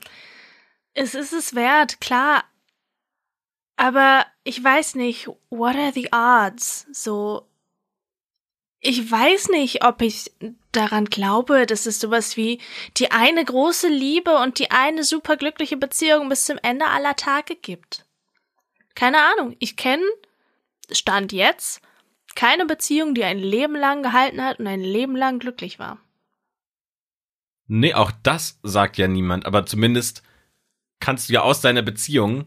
[0.94, 2.44] es ist es wert, klar.
[3.76, 6.86] Aber ich weiß nicht, what are the odds?
[6.92, 7.46] So,
[8.80, 10.32] ich weiß nicht, ob ich
[10.72, 12.60] daran glaube, dass es sowas wie
[12.96, 18.06] die eine große Liebe und die eine superglückliche Beziehung bis zum Ende aller Tage gibt.
[18.94, 19.54] Keine Ahnung.
[19.58, 20.04] Ich kenne,
[20.90, 21.82] Stand jetzt,
[22.34, 25.98] keine Beziehung, die ein Leben lang gehalten hat und ein Leben lang glücklich war.
[27.66, 30.22] Nee, auch das sagt ja niemand, aber zumindest
[31.00, 32.46] kannst du ja aus deiner Beziehung,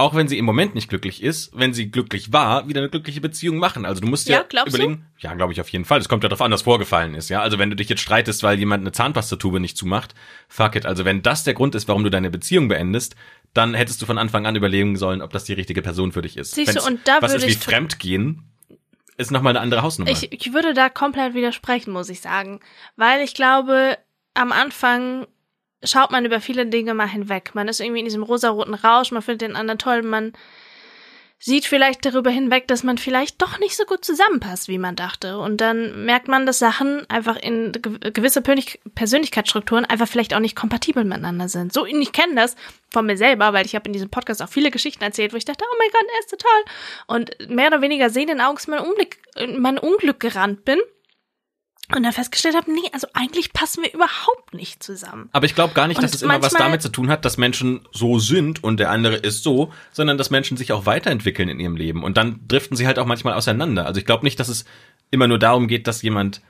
[0.00, 3.20] auch wenn sie im Moment nicht glücklich ist, wenn sie glücklich war, wieder eine glückliche
[3.20, 3.84] Beziehung machen.
[3.84, 4.78] Also du musst ja, Ja, glaubst du?
[4.78, 5.98] überlegen, ja, glaube ich auf jeden Fall.
[5.98, 7.42] Es kommt ja darauf an, was vorgefallen ist, ja.
[7.42, 10.14] Also wenn du dich jetzt streitest, weil jemand eine Zahnpastatube nicht zumacht,
[10.48, 10.86] fuck it.
[10.86, 13.16] Also wenn das der Grund ist, warum du deine Beziehung beendest,
[13.54, 16.36] dann hättest du von Anfang an überlegen sollen, ob das die richtige Person für dich
[16.36, 16.54] ist.
[16.54, 18.44] Siehst du, und da was würde ist wie Fremdgehen,
[19.16, 20.12] ist nochmal eine andere Hausnummer.
[20.12, 22.60] Ich, ich würde da komplett widersprechen, muss ich sagen.
[22.94, 23.98] Weil ich glaube,
[24.34, 25.26] am Anfang
[25.82, 27.54] schaut man über viele Dinge mal hinweg.
[27.54, 30.32] Man ist irgendwie in diesem rosaroten Rausch, man findet den anderen toll, man
[31.40, 35.38] sieht vielleicht darüber hinweg, dass man vielleicht doch nicht so gut zusammenpasst, wie man dachte.
[35.38, 40.40] Und dann merkt man, dass Sachen einfach in ge- gewisse Persönlich- Persönlichkeitsstrukturen einfach vielleicht auch
[40.40, 41.72] nicht kompatibel miteinander sind.
[41.72, 42.56] So, ich kenne das
[42.90, 45.44] von mir selber, weil ich habe in diesem Podcast auch viele Geschichten erzählt, wo ich
[45.44, 46.64] dachte, oh mein Gott, er ist so toll.
[47.06, 50.80] Und mehr oder weniger sehenden Augens in mein Unglück, in mein Unglück gerannt bin.
[51.94, 55.30] Und dann festgestellt habe, nee, also eigentlich passen wir überhaupt nicht zusammen.
[55.32, 57.38] Aber ich glaube gar nicht, Und dass es immer was damit zu tun hat, dass
[57.38, 61.60] Menschen so sind und der andere ist so, sondern dass Menschen sich auch weiterentwickeln in
[61.60, 62.04] ihrem Leben.
[62.04, 63.86] Und dann driften sie halt auch manchmal auseinander.
[63.86, 64.66] Also ich glaube nicht, dass es
[65.10, 66.42] immer nur darum geht, dass jemand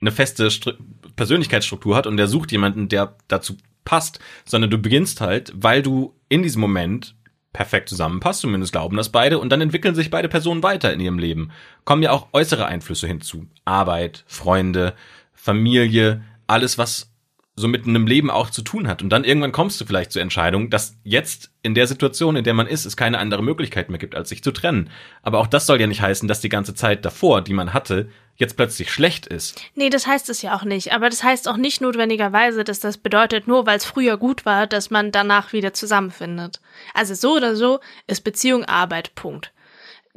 [0.00, 0.72] eine feste Stru
[1.16, 6.14] Persönlichkeitsstruktur hat und der sucht jemanden, der dazu passt, sondern du beginnst halt, weil du
[6.28, 7.15] in diesem Moment
[7.56, 11.18] perfekt zusammenpasst, zumindest glauben das beide, und dann entwickeln sich beide Personen weiter in ihrem
[11.18, 11.50] Leben.
[11.84, 13.46] Kommen ja auch äußere Einflüsse hinzu.
[13.64, 14.92] Arbeit, Freunde,
[15.32, 17.10] Familie, alles, was
[17.58, 19.02] so mit einem Leben auch zu tun hat.
[19.02, 22.52] Und dann irgendwann kommst du vielleicht zur Entscheidung, dass jetzt in der Situation, in der
[22.52, 24.90] man ist, es keine andere Möglichkeit mehr gibt, als sich zu trennen.
[25.22, 28.10] Aber auch das soll ja nicht heißen, dass die ganze Zeit davor, die man hatte,
[28.36, 29.60] jetzt plötzlich schlecht ist.
[29.74, 30.92] Nee, das heißt es ja auch nicht.
[30.92, 34.66] Aber das heißt auch nicht notwendigerweise, dass das bedeutet, nur weil es früher gut war,
[34.66, 36.60] dass man danach wieder zusammenfindet.
[36.94, 39.52] Also so oder so ist Beziehung Arbeit, Punkt.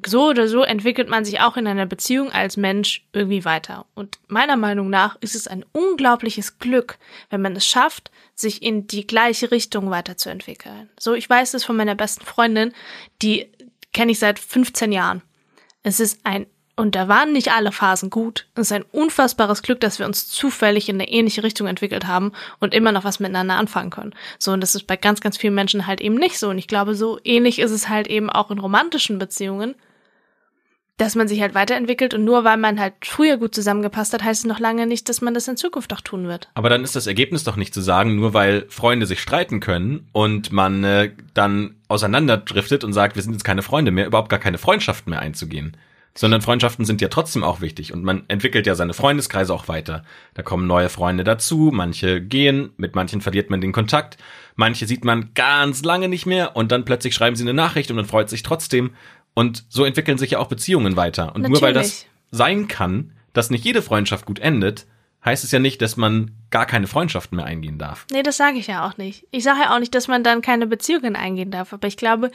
[0.05, 3.85] So oder so entwickelt man sich auch in einer Beziehung als Mensch irgendwie weiter.
[3.95, 6.97] Und meiner Meinung nach ist es ein unglaubliches Glück,
[7.29, 10.89] wenn man es schafft, sich in die gleiche Richtung weiterzuentwickeln.
[10.97, 12.73] So, ich weiß es von meiner besten Freundin,
[13.21, 13.51] die
[13.91, 15.21] kenne ich seit 15 Jahren.
[15.83, 16.45] Es ist ein,
[16.79, 18.45] und da waren nicht alle Phasen gut.
[18.55, 22.31] Es ist ein unfassbares Glück, dass wir uns zufällig in eine ähnliche Richtung entwickelt haben
[22.61, 24.13] und immer noch was miteinander anfangen können.
[24.37, 26.49] So, und das ist bei ganz, ganz vielen Menschen halt eben nicht so.
[26.49, 29.75] Und ich glaube, so ähnlich ist es halt eben auch in romantischen Beziehungen,
[30.95, 34.45] dass man sich halt weiterentwickelt und nur weil man halt früher gut zusammengepasst hat, heißt
[34.45, 36.47] es noch lange nicht, dass man das in Zukunft auch tun wird.
[36.53, 40.07] Aber dann ist das Ergebnis doch nicht zu sagen, nur weil Freunde sich streiten können
[40.13, 44.39] und man äh, dann auseinanderdriftet und sagt, wir sind jetzt keine Freunde mehr, überhaupt gar
[44.39, 45.75] keine Freundschaften mehr einzugehen.
[46.15, 50.03] Sondern Freundschaften sind ja trotzdem auch wichtig und man entwickelt ja seine Freundeskreise auch weiter.
[50.33, 54.17] Da kommen neue Freunde dazu, manche gehen, mit manchen verliert man den Kontakt,
[54.55, 57.95] manche sieht man ganz lange nicht mehr und dann plötzlich schreiben sie eine Nachricht und
[57.95, 58.91] man freut sich trotzdem.
[59.33, 61.33] Und so entwickeln sich ja auch Beziehungen weiter.
[61.35, 62.07] Und nur weil das Natürlich.
[62.31, 64.85] sein kann, dass nicht jede Freundschaft gut endet,
[65.23, 68.05] heißt es ja nicht, dass man gar keine Freundschaften mehr eingehen darf.
[68.11, 69.27] Nee, das sage ich ja auch nicht.
[69.31, 71.73] Ich sage ja auch nicht, dass man dann keine Beziehungen eingehen darf.
[71.73, 72.31] Aber ich glaube,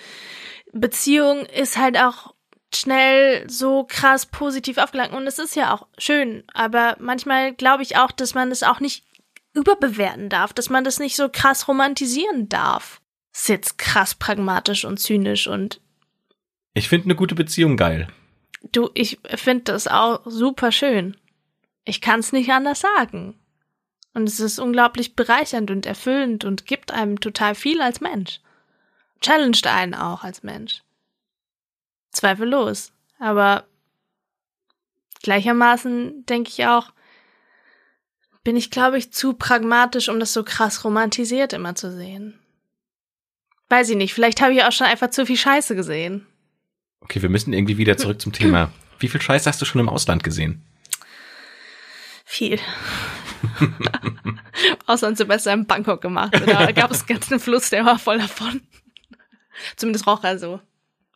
[0.72, 2.33] Beziehung ist halt auch
[2.76, 5.16] schnell so krass positiv aufgeladen.
[5.16, 6.44] Und es ist ja auch schön.
[6.52, 9.04] Aber manchmal glaube ich auch, dass man es auch nicht
[9.54, 13.00] überbewerten darf, dass man das nicht so krass romantisieren darf.
[13.32, 15.80] Ist jetzt krass pragmatisch und zynisch und
[16.74, 18.08] Ich finde eine gute Beziehung geil.
[18.72, 21.16] du, ich finde das auch super schön.
[21.84, 23.38] Ich kann es nicht anders sagen.
[24.14, 28.40] Und es ist unglaublich bereichernd und erfüllend und gibt einem total viel als Mensch.
[29.20, 30.82] Challenged einen auch als Mensch.
[32.14, 32.92] Zweifellos.
[33.18, 33.64] Aber
[35.22, 36.92] gleichermaßen denke ich auch,
[38.42, 42.38] bin ich, glaube ich, zu pragmatisch, um das so krass romantisiert immer zu sehen.
[43.70, 46.26] Weiß ich nicht, vielleicht habe ich auch schon einfach zu viel Scheiße gesehen.
[47.00, 48.70] Okay, wir müssen irgendwie wieder zurück zum Thema.
[48.98, 50.62] Wie viel Scheiß hast du schon im Ausland gesehen?
[52.24, 52.58] Viel.
[54.86, 56.34] Auslandssemester in Bangkok gemacht.
[56.46, 58.62] Da gab es ganz einen Fluss, der war voll davon.
[59.76, 60.60] Zumindest roch er so.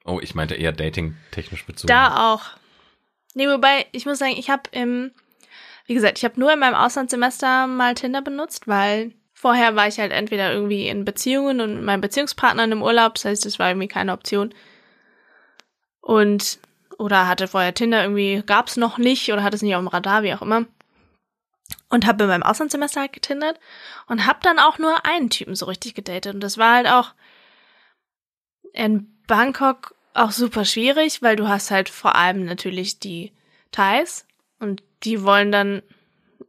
[0.09, 1.89] Oh, ich meinte eher dating-technisch bezogen.
[1.89, 2.43] Da auch.
[3.35, 5.13] Nee, wobei, ich muss sagen, ich habe im,
[5.85, 9.99] wie gesagt, ich habe nur in meinem Auslandssemester mal Tinder benutzt, weil vorher war ich
[9.99, 13.69] halt entweder irgendwie in Beziehungen und mit meinem Beziehungspartner im Urlaub, das heißt, das war
[13.69, 14.55] irgendwie keine Option.
[16.01, 16.59] Und,
[16.99, 20.23] oder hatte vorher Tinder irgendwie, gab's noch nicht oder hatte es nicht auf dem Radar,
[20.23, 20.65] wie auch immer.
[21.91, 23.61] Und habe in meinem Auslandssemester halt getindert
[24.07, 26.33] und habe dann auch nur einen Typen so richtig gedatet.
[26.35, 27.13] Und das war halt auch
[28.73, 33.33] in Bangkok auch super schwierig, weil du hast halt vor allem natürlich die
[33.71, 34.27] Thais
[34.59, 35.83] und die wollen dann,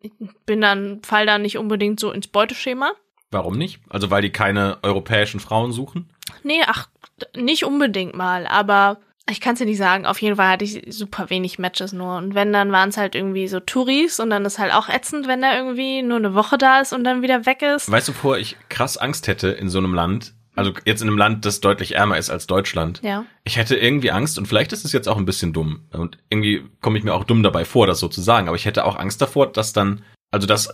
[0.01, 0.11] ich
[0.45, 2.93] bin dann, fall da nicht unbedingt so ins Beuteschema.
[3.31, 3.79] Warum nicht?
[3.89, 6.09] Also weil die keine europäischen Frauen suchen?
[6.43, 6.89] Nee, ach,
[7.35, 10.05] nicht unbedingt mal, aber ich kann es dir nicht sagen.
[10.05, 12.17] Auf jeden Fall hatte ich super wenig Matches nur.
[12.17, 15.27] Und wenn, dann waren es halt irgendwie so Touris und dann ist halt auch ätzend,
[15.27, 17.91] wenn er irgendwie nur eine Woche da ist und dann wieder weg ist.
[17.91, 21.17] Weißt du, bevor ich krass Angst hätte in so einem Land, also jetzt in einem
[21.17, 23.01] Land, das deutlich ärmer ist als Deutschland.
[23.03, 23.25] Ja.
[23.43, 26.63] Ich hätte irgendwie Angst, und vielleicht ist es jetzt auch ein bisschen dumm, und irgendwie
[26.81, 28.97] komme ich mir auch dumm dabei vor, das so zu sagen, aber ich hätte auch
[28.97, 30.69] Angst davor, dass dann, also dass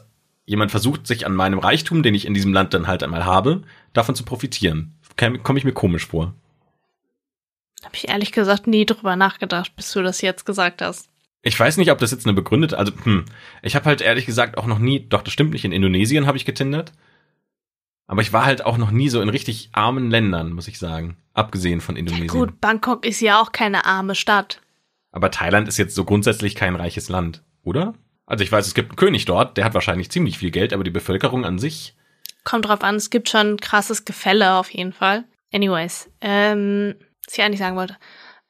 [0.45, 3.63] jemand versucht, sich an meinem Reichtum, den ich in diesem Land dann halt einmal habe,
[3.93, 4.99] davon zu profitieren.
[5.17, 6.33] Komme ich mir komisch vor.
[7.83, 11.09] Habe ich ehrlich gesagt nie drüber nachgedacht, bis du das jetzt gesagt hast.
[11.41, 13.25] Ich weiß nicht, ob das jetzt eine begründete, also hm,
[13.61, 16.37] ich habe halt ehrlich gesagt auch noch nie, doch das stimmt nicht, in Indonesien habe
[16.37, 16.91] ich getindert.
[18.07, 21.17] Aber ich war halt auch noch nie so in richtig armen Ländern, muss ich sagen.
[21.33, 22.27] Abgesehen von Indonesien.
[22.27, 24.61] Gut, Bangkok ist ja auch keine arme Stadt.
[25.11, 27.93] Aber Thailand ist jetzt so grundsätzlich kein reiches Land, oder?
[28.25, 30.83] Also ich weiß, es gibt einen König dort, der hat wahrscheinlich ziemlich viel Geld, aber
[30.83, 31.95] die Bevölkerung an sich.
[32.43, 35.25] Kommt drauf an, es gibt schon krasses Gefälle auf jeden Fall.
[35.51, 37.97] Anyways, ähm, was ich eigentlich sagen wollte.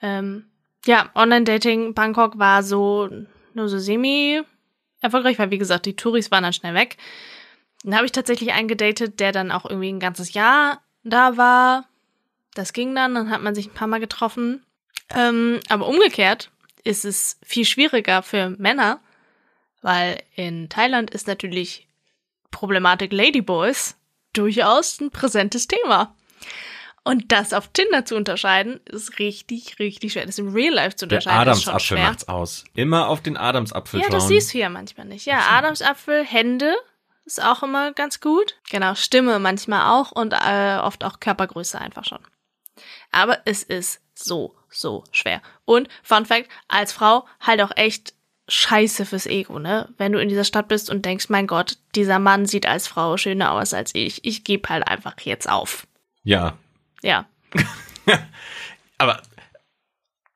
[0.01, 0.45] Ähm,
[0.85, 3.09] ja, Online-Dating Bangkok war so
[3.53, 4.41] nur so semi
[5.01, 6.97] erfolgreich, weil wie gesagt, die Touris waren dann schnell weg.
[7.85, 11.85] Dann habe ich tatsächlich einen gedatet, der dann auch irgendwie ein ganzes Jahr da war.
[12.55, 14.65] Das ging dann, dann hat man sich ein paar Mal getroffen.
[15.15, 16.49] Ähm, aber umgekehrt
[16.83, 18.99] ist es viel schwieriger für Männer,
[19.83, 21.87] weil in Thailand ist natürlich
[22.49, 23.97] Problematik Ladyboys
[24.33, 26.15] durchaus ein präsentes Thema.
[27.03, 30.25] Und das auf Tinder zu unterscheiden, ist richtig, richtig schwer.
[30.25, 32.63] Das im Real Life zu unterscheiden, Der Adamsapfel macht's aus.
[32.73, 34.13] Immer auf den Adamsapfel Ja, schauen.
[34.15, 35.27] das siehst du ja manchmal nicht.
[35.27, 36.73] Ja, Adamsapfel, Hände
[37.25, 38.55] ist auch immer ganz gut.
[38.69, 42.19] Genau, Stimme manchmal auch und äh, oft auch Körpergröße einfach schon.
[43.11, 45.41] Aber es ist so, so schwer.
[45.65, 48.13] Und Fun Fact, als Frau halt auch echt
[48.47, 49.89] scheiße fürs Ego, ne?
[49.97, 53.17] Wenn du in dieser Stadt bist und denkst, mein Gott, dieser Mann sieht als Frau
[53.17, 54.23] schöner aus als ich.
[54.23, 55.87] Ich gebe halt einfach jetzt auf.
[56.23, 56.57] Ja.
[57.01, 57.25] Ja.
[58.97, 59.21] Aber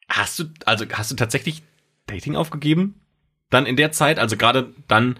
[0.10, 1.62] hast du, also hast du tatsächlich
[2.08, 3.00] Dating aufgegeben?
[3.50, 5.20] Dann in der Zeit, also gerade dann,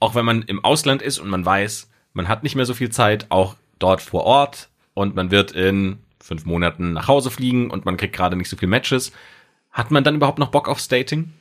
[0.00, 2.90] auch wenn man im Ausland ist und man weiß, man hat nicht mehr so viel
[2.90, 7.84] Zeit, auch dort vor Ort und man wird in fünf Monaten nach Hause fliegen und
[7.84, 9.12] man kriegt gerade nicht so viel Matches.
[9.70, 11.32] Hat man dann überhaupt noch Bock aufs Dating?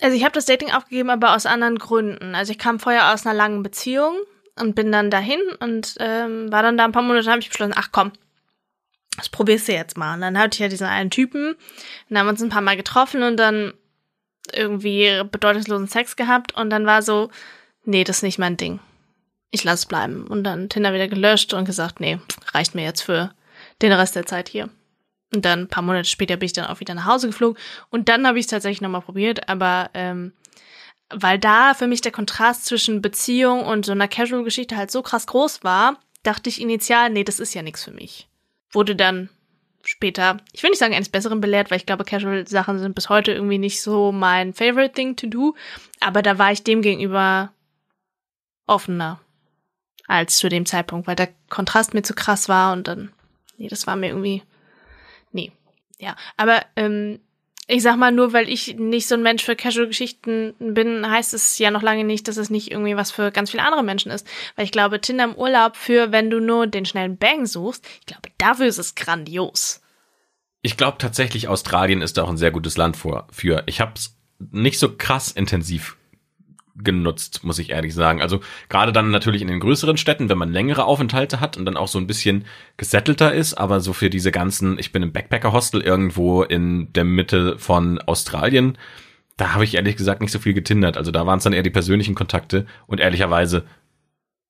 [0.00, 2.34] Also ich habe das Dating aufgegeben, aber aus anderen Gründen.
[2.34, 4.16] Also ich kam vorher aus einer langen Beziehung
[4.58, 7.74] und bin dann dahin und ähm, war dann da ein paar Monate, habe ich beschlossen,
[7.76, 8.12] ach komm,
[9.16, 10.14] das probierst du jetzt mal.
[10.14, 11.54] Und dann hatte ich ja diesen einen Typen,
[12.08, 13.74] dann haben wir uns ein paar Mal getroffen und dann
[14.52, 17.30] irgendwie bedeutungslosen Sex gehabt und dann war so,
[17.84, 18.80] nee, das ist nicht mein Ding.
[19.50, 20.26] Ich lass es bleiben.
[20.26, 22.18] Und dann Tinder wieder gelöscht und gesagt, nee,
[22.52, 23.34] reicht mir jetzt für
[23.82, 24.70] den Rest der Zeit hier.
[25.34, 27.60] Und dann ein paar Monate später bin ich dann auch wieder nach Hause geflogen.
[27.90, 30.32] Und dann habe ich es tatsächlich nochmal probiert, aber ähm,
[31.10, 35.26] weil da für mich der Kontrast zwischen Beziehung und so einer Casual-Geschichte halt so krass
[35.26, 38.28] groß war, dachte ich initial, nee, das ist ja nichts für mich.
[38.70, 39.28] Wurde dann
[39.84, 43.32] später, ich will nicht sagen eines Besseren belehrt, weil ich glaube, Casual-Sachen sind bis heute
[43.32, 45.54] irgendwie nicht so mein favorite thing to do.
[46.00, 47.52] Aber da war ich dem gegenüber
[48.72, 49.20] offener
[50.08, 53.12] als zu dem Zeitpunkt, weil der Kontrast mir zu krass war und dann,
[53.56, 54.42] nee, das war mir irgendwie,
[55.32, 55.52] nee.
[55.98, 57.20] Ja, aber ähm,
[57.68, 61.58] ich sag mal, nur weil ich nicht so ein Mensch für Casual-Geschichten bin, heißt es
[61.58, 64.26] ja noch lange nicht, dass es nicht irgendwie was für ganz viele andere Menschen ist.
[64.56, 68.06] Weil ich glaube, Tinder im Urlaub für, wenn du nur den schnellen Bang suchst, ich
[68.06, 69.80] glaube, dafür ist es grandios.
[70.60, 73.62] Ich glaube tatsächlich, Australien ist da auch ein sehr gutes Land für.
[73.66, 74.16] Ich habe es
[74.50, 75.96] nicht so krass intensiv
[76.84, 78.20] genutzt, muss ich ehrlich sagen.
[78.20, 81.76] Also gerade dann natürlich in den größeren Städten, wenn man längere Aufenthalte hat und dann
[81.76, 82.44] auch so ein bisschen
[82.76, 87.58] gesettelter ist, aber so für diese ganzen, ich bin im Backpacker-Hostel irgendwo in der Mitte
[87.58, 88.78] von Australien,
[89.36, 90.96] da habe ich ehrlich gesagt nicht so viel getindert.
[90.96, 93.64] Also da waren es dann eher die persönlichen Kontakte und ehrlicherweise,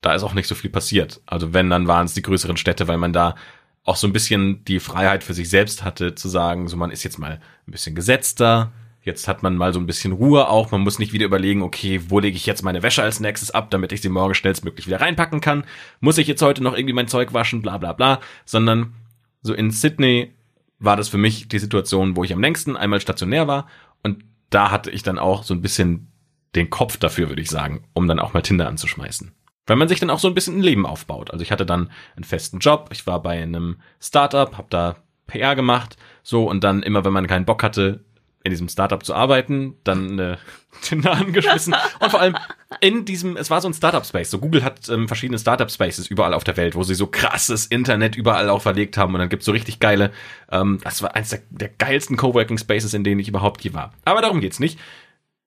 [0.01, 1.21] da ist auch nicht so viel passiert.
[1.27, 3.37] Also wenn, dann waren es die größeren Städte, weil man da
[3.85, 7.03] auch so ein bisschen die Freiheit für sich selbst hatte, zu sagen, so man ist
[7.03, 8.73] jetzt mal ein bisschen gesetzter,
[9.05, 10.71] Jetzt hat man mal so ein bisschen Ruhe auch.
[10.71, 13.71] Man muss nicht wieder überlegen, okay, wo lege ich jetzt meine Wäsche als nächstes ab,
[13.71, 15.65] damit ich sie morgen schnellstmöglich wieder reinpacken kann.
[16.01, 18.21] Muss ich jetzt heute noch irgendwie mein Zeug waschen, bla bla bla.
[18.45, 18.95] Sondern
[19.43, 20.33] so in Sydney
[20.79, 23.67] war das für mich die Situation, wo ich am längsten einmal stationär war.
[24.03, 26.12] Und da hatte ich dann auch so ein bisschen
[26.55, 29.33] den Kopf dafür, würde ich sagen, um dann auch mal Tinder anzuschmeißen.
[29.67, 31.31] Weil man sich dann auch so ein bisschen ein Leben aufbaut.
[31.31, 35.55] Also ich hatte dann einen festen Job, ich war bei einem Startup, habe da PR
[35.55, 38.05] gemacht, so und dann immer, wenn man keinen Bock hatte,
[38.44, 40.37] in diesem Startup zu arbeiten, dann äh,
[40.83, 42.37] Tinder angeschmissen und vor allem
[42.81, 44.31] in diesem, es war so ein Startup-Space.
[44.31, 48.16] So Google hat ähm, verschiedene Startup-Spaces überall auf der Welt, wo sie so krasses Internet
[48.16, 50.12] überall auch verlegt haben und dann gibt's so richtig geile,
[50.50, 53.92] ähm, das war eins der, der geilsten Coworking-Spaces, in denen ich überhaupt je war.
[54.05, 54.78] Aber darum geht's nicht.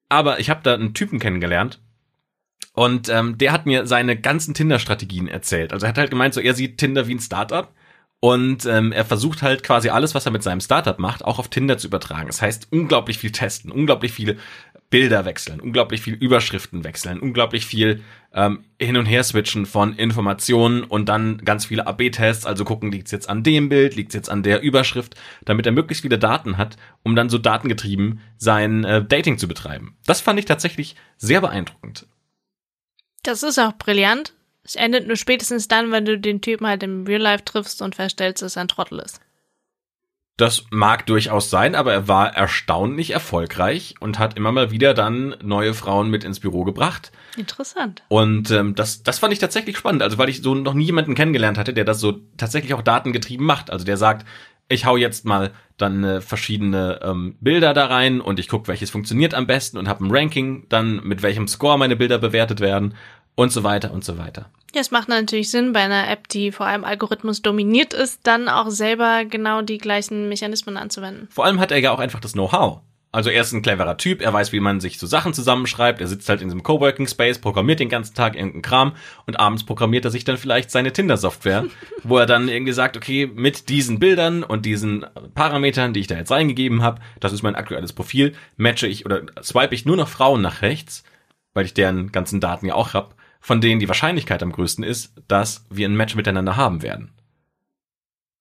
[0.07, 1.79] Aber ich habe da einen Typen kennengelernt
[2.73, 5.73] und ähm, der hat mir seine ganzen Tinder-Strategien erzählt.
[5.73, 7.73] Also er hat halt gemeint, so er sieht Tinder wie ein Startup
[8.25, 11.47] und ähm, er versucht halt quasi alles, was er mit seinem Startup macht, auch auf
[11.47, 12.25] Tinder zu übertragen.
[12.25, 14.37] Das heißt, unglaublich viel testen, unglaublich viele
[14.89, 18.01] Bilder wechseln, unglaublich viel Überschriften wechseln, unglaublich viel
[18.33, 23.11] ähm, hin und her switchen von Informationen und dann ganz viele AB-Tests, also gucken, liegt's
[23.11, 25.13] jetzt an dem Bild, liegt's jetzt an der Überschrift,
[25.45, 29.97] damit er möglichst viele Daten hat, um dann so datengetrieben sein äh, Dating zu betreiben.
[30.07, 32.07] Das fand ich tatsächlich sehr beeindruckend.
[33.21, 34.33] Das ist auch brillant.
[34.65, 37.95] Es endet nur spätestens dann, wenn du den Typen halt im Real Life triffst und
[37.95, 39.21] feststellst, dass er ein Trottel ist.
[40.37, 45.35] Das mag durchaus sein, aber er war erstaunlich erfolgreich und hat immer mal wieder dann
[45.41, 47.13] neue Frauen mit ins Büro gebracht.
[47.37, 48.03] Interessant.
[48.09, 51.15] Und ähm, das, das fand ich tatsächlich spannend, also weil ich so noch nie jemanden
[51.15, 53.69] kennengelernt hatte, der das so tatsächlich auch datengetrieben macht.
[53.69, 54.27] Also der sagt,
[54.67, 58.89] ich hau jetzt mal dann äh, verschiedene ähm, Bilder da rein und ich gucke, welches
[58.89, 62.95] funktioniert am besten und habe ein Ranking, dann mit welchem Score meine Bilder bewertet werden
[63.35, 64.49] und so weiter und so weiter.
[64.73, 68.49] Ja, es macht natürlich Sinn, bei einer App, die vor allem Algorithmus dominiert ist, dann
[68.49, 71.29] auch selber genau die gleichen Mechanismen anzuwenden.
[71.31, 72.81] Vor allem hat er ja auch einfach das Know-how.
[73.15, 76.07] Also er ist ein cleverer Typ, er weiß, wie man sich so Sachen zusammenschreibt, er
[76.07, 78.91] sitzt halt in diesem Coworking Space, programmiert den ganzen Tag irgendeinen Kram
[79.25, 81.63] und abends programmiert er sich dann vielleicht seine Tinder-Software,
[82.03, 86.17] wo er dann irgendwie sagt, okay, mit diesen Bildern und diesen Parametern, die ich da
[86.17, 90.09] jetzt reingegeben habe, das ist mein aktuelles Profil, matche ich oder swipe ich nur noch
[90.09, 91.05] Frauen nach rechts,
[91.53, 93.14] weil ich deren ganzen Daten ja auch hab,
[93.45, 97.11] von denen die Wahrscheinlichkeit am größten ist, dass wir ein Match miteinander haben werden.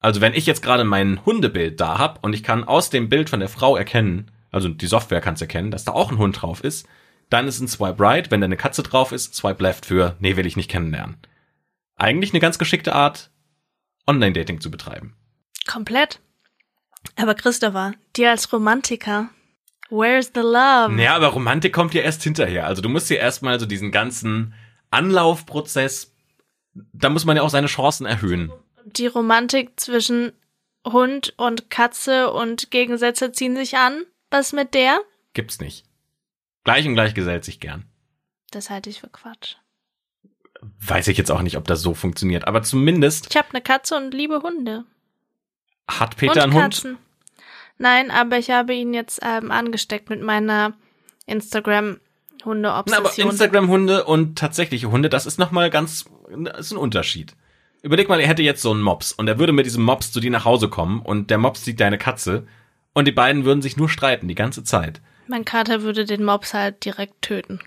[0.01, 3.29] Also wenn ich jetzt gerade mein Hundebild da hab und ich kann aus dem Bild
[3.29, 6.41] von der Frau erkennen, also die Software kann es erkennen, dass da auch ein Hund
[6.41, 6.89] drauf ist,
[7.29, 10.37] dann ist ein Swipe Right, wenn da eine Katze drauf ist, Swipe Left für, nee,
[10.37, 11.19] will ich nicht kennenlernen.
[11.97, 13.31] Eigentlich eine ganz geschickte Art,
[14.07, 15.15] Online-Dating zu betreiben.
[15.67, 16.21] Komplett.
[17.17, 19.29] Aber Christopher, dir als Romantiker,
[19.91, 20.95] where's the love?
[20.95, 22.67] Naja, aber Romantik kommt ja erst hinterher.
[22.67, 24.55] Also du musst ja erstmal so diesen ganzen
[24.95, 26.13] Anlaufprozess,
[26.93, 28.53] da muss man ja auch seine Chancen erhöhen.
[28.85, 30.33] Die Romantik zwischen
[30.87, 34.05] Hund und Katze und Gegensätze ziehen sich an.
[34.31, 34.99] Was mit der?
[35.33, 35.85] Gibt's nicht.
[36.65, 37.85] Gleich und gleich gesellt sich gern.
[38.51, 39.57] Das halte ich für Quatsch.
[40.81, 43.97] Weiß ich jetzt auch nicht, ob das so funktioniert, aber zumindest Ich habe eine Katze
[43.97, 44.85] und liebe Hunde.
[45.89, 46.63] hat Peter und einen Hund.
[46.75, 46.99] Katzen.
[47.77, 50.75] Nein, aber ich habe ihn jetzt ähm, angesteckt mit meiner
[52.47, 53.19] Na, aber.
[53.19, 56.05] Instagram-Hunde und tatsächliche Hunde, das ist nochmal ganz,
[56.59, 57.35] ist ein Unterschied.
[57.83, 60.21] Überleg mal, er hätte jetzt so einen Mops und er würde mit diesem Mops zu
[60.21, 62.47] dir nach Hause kommen und der Mops sieht deine Katze
[62.95, 65.01] und die beiden würden sich nur streiten die ganze Zeit.
[65.27, 67.61] mein Kater würde den Mops halt direkt töten.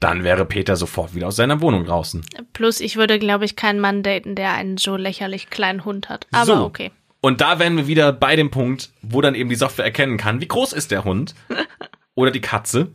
[0.00, 2.24] Dann wäre Peter sofort wieder aus seiner Wohnung draußen.
[2.54, 6.26] Plus, ich würde, glaube ich, keinen Mann daten, der einen so lächerlich kleinen Hund hat.
[6.32, 6.64] Aber So.
[6.64, 6.90] okay.
[7.20, 10.40] Und da wären wir wieder bei dem Punkt, wo dann eben die Software erkennen kann,
[10.40, 11.34] wie groß ist der Hund
[12.14, 12.92] oder die Katze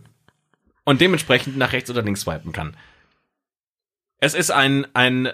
[0.85, 2.77] und dementsprechend nach rechts oder links swipen kann.
[4.19, 5.29] Es ist ein, ein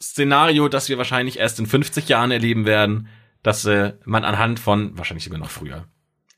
[0.00, 3.08] Szenario, das wir wahrscheinlich erst in 50 Jahren erleben werden,
[3.42, 5.86] dass äh, man anhand von, wahrscheinlich sogar noch früher,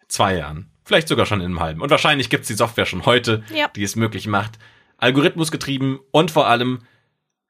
[0.09, 1.81] zwei Jahren, vielleicht sogar schon in einem halben.
[1.81, 3.69] Und wahrscheinlich gibt's die Software schon heute, Ja.
[3.69, 4.59] die es möglich macht,
[4.99, 6.81] algorithmusgetrieben und vor allem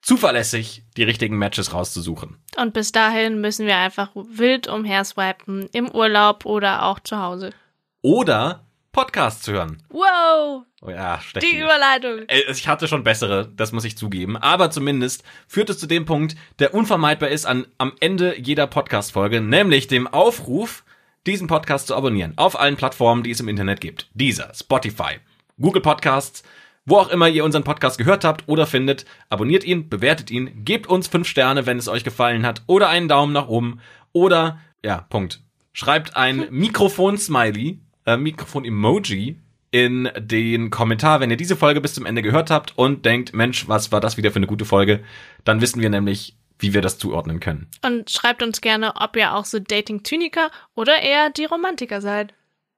[0.02, 2.36] zuverlässig die richtigen Matches rauszusuchen.
[2.56, 7.50] Und bis dahin müssen wir einfach wild umherswipen, im Urlaub oder auch zu Hause.
[8.02, 8.63] Oder
[8.94, 9.82] Podcasts hören.
[9.90, 11.58] Wow, Oh ja, die Steffi.
[11.60, 12.20] Überleitung.
[12.28, 14.36] Äh, Ich hatte schon bessere, das muss ich zugeben.
[14.36, 19.40] Aber zumindest führt es zu dem Punkt, der unvermeidbar ist an, am Ende jeder Podcast-Folge,
[19.40, 20.84] nämlich dem Aufruf,
[21.26, 22.34] diesen Podcast zu abonnieren.
[22.36, 24.08] Auf allen Plattformen, die es im Internet gibt.
[24.14, 25.18] Dieser, Spotify,
[25.60, 26.42] Google Podcasts,
[26.86, 29.06] wo auch immer ihr unseren Podcast gehört habt oder findet.
[29.30, 33.08] Abonniert ihn, bewertet ihn, gebt uns fünf Sterne, wenn es euch gefallen hat, oder einen
[33.08, 33.80] Daumen nach oben.
[34.12, 35.40] Oder, ja, Punkt.
[35.72, 39.36] Schreibt ein Mikrofon-Smiley, äh, Mikrofon-Emoji
[39.70, 43.66] in den Kommentar, wenn ihr diese Folge bis zum Ende gehört habt und denkt, Mensch,
[43.68, 45.02] was war das wieder für eine gute Folge,
[45.44, 47.66] dann wissen wir nämlich, wie wir das zuordnen können.
[47.84, 52.34] Und schreibt uns gerne, ob ihr auch so Dating-Zyniker oder eher die Romantiker seid.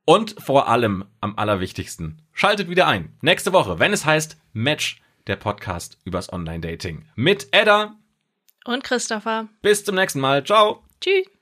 [0.07, 3.13] Und vor allem, am allerwichtigsten, schaltet wieder ein.
[3.21, 7.07] Nächste Woche, wenn es heißt Match, der Podcast übers Online-Dating.
[7.15, 7.97] Mit Edda.
[8.65, 9.49] Und Christopher.
[9.63, 10.45] Bis zum nächsten Mal.
[10.45, 10.83] Ciao.
[11.01, 11.36] Tschüss.